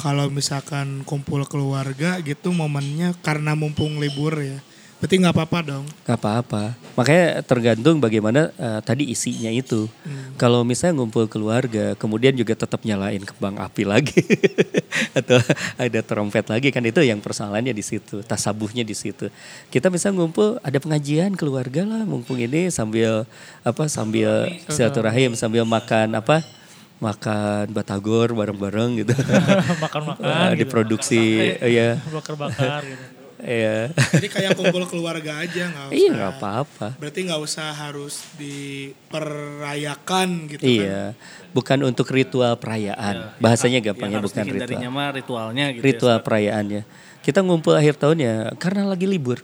[0.00, 4.58] Kalau misalkan kumpul keluarga gitu momennya karena mumpung libur ya.
[5.02, 5.84] Berarti nggak apa-apa dong.
[6.06, 6.78] Gak apa-apa.
[6.94, 9.90] Makanya tergantung bagaimana eh, tadi isinya itu.
[10.38, 14.22] Kalau misalnya ngumpul keluarga, kemudian juga tetap nyalain kembang api lagi.
[15.18, 15.42] Atau
[15.74, 18.22] ada trompet lagi kan itu yang persoalannya di situ.
[18.22, 19.26] Tasabuhnya di situ.
[19.74, 23.26] Kita bisa ngumpul ada pengajian keluarga lah mumpung ini sambil
[23.66, 26.46] apa sambil silaturahim sambil makan apa
[27.02, 29.10] makan batagor bareng-bareng gitu.
[29.84, 30.60] Makan-makan gitu.
[30.62, 31.22] diproduksi
[31.58, 33.04] ya Bakar-bakar gitu.
[33.42, 33.90] Ya.
[33.90, 35.98] Jadi kayak kumpul keluarga aja nggak usah.
[35.98, 36.86] Iya nggak apa-apa.
[36.96, 40.70] Berarti nggak usah harus diperayakan gitu kan.
[40.70, 41.02] Iya,
[41.50, 43.34] bukan untuk ritual perayaan.
[43.36, 44.90] Bahasanya gampangnya Yang harus bukan ritual.
[44.90, 46.24] mah ritualnya gitu Ritual ya.
[46.24, 46.82] perayaannya.
[47.22, 49.42] Kita ngumpul akhir tahun ya karena lagi libur.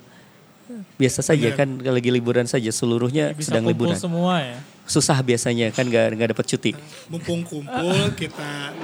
[0.94, 3.98] Biasa saja kan lagi liburan saja seluruhnya Bisa sedang kumpul liburan.
[3.98, 4.58] semua ya.
[4.86, 6.72] Susah biasanya kan nggak nggak dapat cuti.
[7.06, 8.74] Mumpung kumpul kita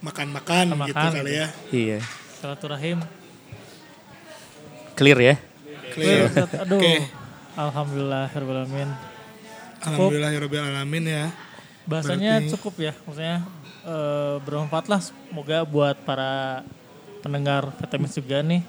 [0.00, 1.46] makan-makan gitu Makan kali ya.
[1.70, 1.98] Iya,
[2.40, 2.98] Silaturahim.
[5.00, 5.34] Clear ya.
[5.90, 6.28] Clear.
[6.60, 6.76] Aduh.
[6.76, 6.94] Oke.
[7.56, 8.90] Alhamdulillah, alamin.
[9.80, 10.30] Alhamdulillah
[10.60, 11.24] alamin ya.
[11.88, 13.36] Bahasanya Berarti- cukup ya, maksudnya
[13.80, 15.00] eh, bermanfaat lah.
[15.00, 16.60] Semoga buat para
[17.24, 18.62] pendengar Vitamin juga nih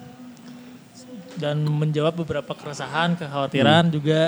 [1.36, 3.94] dan menjawab beberapa keresahan, kekhawatiran Hmm.
[3.94, 4.22] juga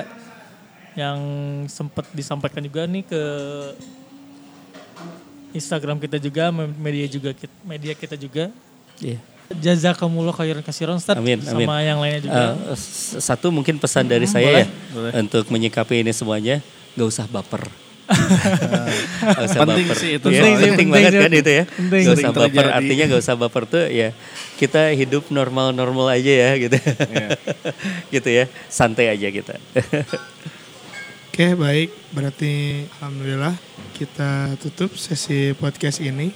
[0.93, 1.19] yang
[1.67, 3.21] sempat disampaikan juga nih ke
[5.53, 7.29] Instagram kita juga, me- media juga
[7.63, 8.49] media kita juga.
[8.97, 9.19] Iya.
[9.55, 11.65] Jazakumullah khairan kasiron Ustaz Amin, amin.
[11.65, 12.43] sama yang lainnya juga.
[12.73, 14.67] S- satu mungkin pesan dari saya ya
[15.15, 16.61] untuk menyikapi ini semuanya,
[16.93, 17.65] nggak usah baper.
[19.23, 19.95] Nggak usah Penting baper.
[19.97, 21.21] sih itu Ya, penting, Penting banget sih.
[21.23, 21.63] kan itu ya.
[21.65, 22.01] Penting.
[22.03, 22.75] Nggak usah Sering baper, terjadi.
[22.75, 24.09] artinya nggak usah baper tuh ya
[24.53, 26.77] kita hidup normal-normal aja ya gitu.
[28.19, 29.55] gitu ya, santai aja kita.
[31.31, 32.53] Oke baik, berarti
[32.99, 33.55] alhamdulillah
[33.95, 36.29] kita tutup sesi podcast ini.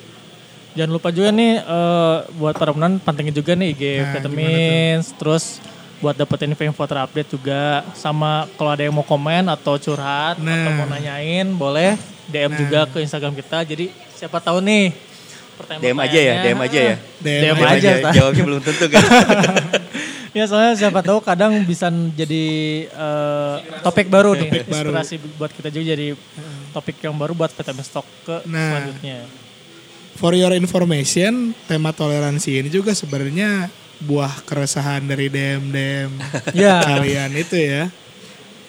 [0.78, 5.58] Jangan lupa juga nih eh, buat para penonton pantengin juga nih IG Nah, Vitamins, terus
[5.98, 7.62] buat dapetin info-info terupdate juga
[7.92, 10.78] sama kalau ada yang mau komen atau curhat atau Nah.
[10.78, 11.98] mau nanyain boleh
[12.28, 13.66] DM juga ke Instagram kita.
[13.66, 14.94] Jadi siapa tahu nih
[15.58, 16.96] pertanyaan DM aja ya, DM aja ya.
[17.18, 17.74] DM, DM aja.
[17.74, 18.10] aja.
[18.14, 19.02] Jawabnya belum tentu kan.
[20.38, 22.46] ya soalnya siapa tahu kadang bisa jadi
[22.86, 24.94] eh, topik baru nih, Topik baru.
[24.94, 26.08] inspirasi buat kita juga jadi
[26.70, 28.62] topik yang baru buat Vitamin Stock ke Nah.
[28.70, 29.26] selanjutnya.
[30.18, 33.70] For your information, tema toleransi ini juga sebenarnya
[34.02, 36.12] buah keresahan dari DM DM
[36.58, 36.82] Ya.
[36.82, 37.94] kalian itu ya.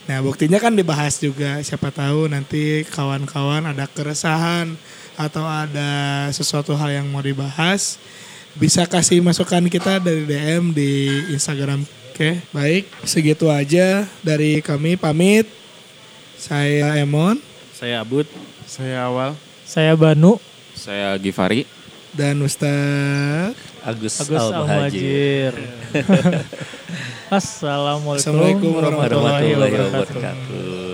[0.08, 1.56] Nah buktinya kan dibahas juga.
[1.64, 4.76] Siapa tahu nanti kawan-kawan ada keresahan
[5.16, 7.96] atau ada sesuatu hal yang mau dibahas,
[8.56, 10.92] bisa kasih masukan kita dari DM di
[11.32, 11.84] Instagram.
[12.12, 12.88] Oke, baik.
[13.08, 15.48] Segitu aja dari kami pamit.
[16.38, 17.40] Saya Emon
[17.72, 18.28] Saya Abud.
[18.68, 19.32] Saya awal.
[19.66, 20.38] Saya Banu,
[20.88, 21.68] Saya Givari.
[22.16, 23.60] dan Ustadz.
[23.84, 25.52] Agus, Agus Al-Muhajir.
[27.28, 30.16] Assalamualaikum Assalamualaikum warahmatullahi Warahmatullahi wabarakatuh.
[30.16, 30.88] wabarakatuh.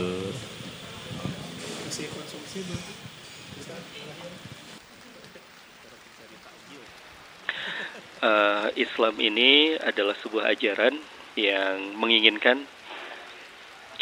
[8.18, 10.98] Eh, Islam ini adalah sebuah ajaran
[11.38, 12.66] yang menginginkan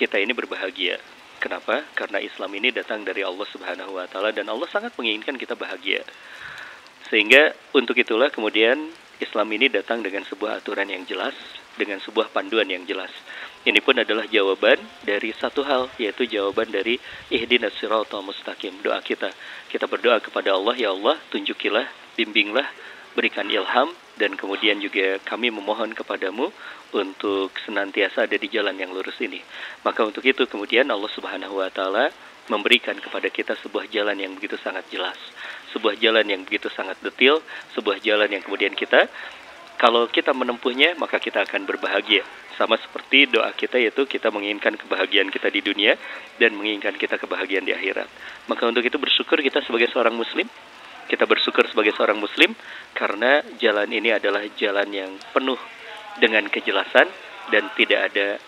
[0.01, 0.97] kita ini berbahagia.
[1.43, 1.83] Kenapa?
[1.99, 6.07] Karena Islam ini datang dari Allah Subhanahu wa taala dan Allah sangat menginginkan kita bahagia.
[7.11, 8.79] Sehingga untuk itulah kemudian
[9.19, 11.35] Islam ini datang dengan sebuah aturan yang jelas
[11.75, 13.11] dengan sebuah panduan yang jelas.
[13.63, 16.99] Ini pun adalah jawaban dari satu hal, yaitu jawaban dari
[17.31, 19.31] ihdinas siratal mustaqim, doa kita.
[19.71, 21.87] Kita berdoa kepada Allah, ya Allah, tunjukilah,
[22.19, 22.67] bimbinglah,
[23.15, 26.53] berikan ilham, dan kemudian juga kami memohon kepadamu
[26.93, 29.41] untuk senantiasa ada di jalan yang lurus ini.
[29.85, 32.13] Maka untuk itu kemudian Allah Subhanahu wa taala
[32.51, 35.17] memberikan kepada kita sebuah jalan yang begitu sangat jelas,
[35.73, 37.41] sebuah jalan yang begitu sangat detail,
[37.73, 39.09] sebuah jalan yang kemudian kita
[39.81, 42.23] kalau kita menempuhnya maka kita akan berbahagia.
[42.55, 45.97] Sama seperti doa kita yaitu kita menginginkan kebahagiaan kita di dunia
[46.37, 48.07] dan menginginkan kita kebahagiaan di akhirat.
[48.47, 50.47] Maka untuk itu bersyukur kita sebagai seorang muslim
[51.11, 52.55] kita bersyukur sebagai seorang muslim
[52.95, 55.59] karena jalan ini adalah jalan yang penuh
[56.21, 57.09] dengan kejelasan
[57.51, 58.39] dan tidak ada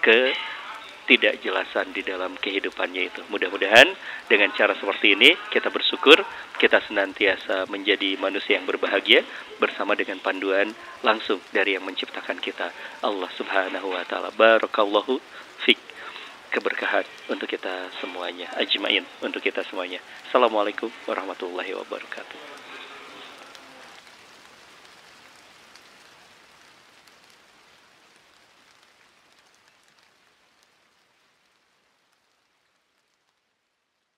[0.00, 3.20] ketidakjelasan di dalam kehidupannya itu.
[3.28, 3.88] Mudah-mudahan
[4.30, 6.22] dengan cara seperti ini kita bersyukur,
[6.56, 9.26] kita senantiasa menjadi manusia yang berbahagia
[9.58, 10.70] bersama dengan panduan
[11.02, 12.70] langsung dari yang menciptakan kita,
[13.04, 14.30] Allah Subhanahu wa taala.
[14.32, 15.18] Barakallahu
[15.66, 15.78] fik
[16.50, 20.00] keberkahan untuk kita semuanya, ajmain untuk kita semuanya.
[20.28, 22.57] Assalamualaikum warahmatullahi wabarakatuh.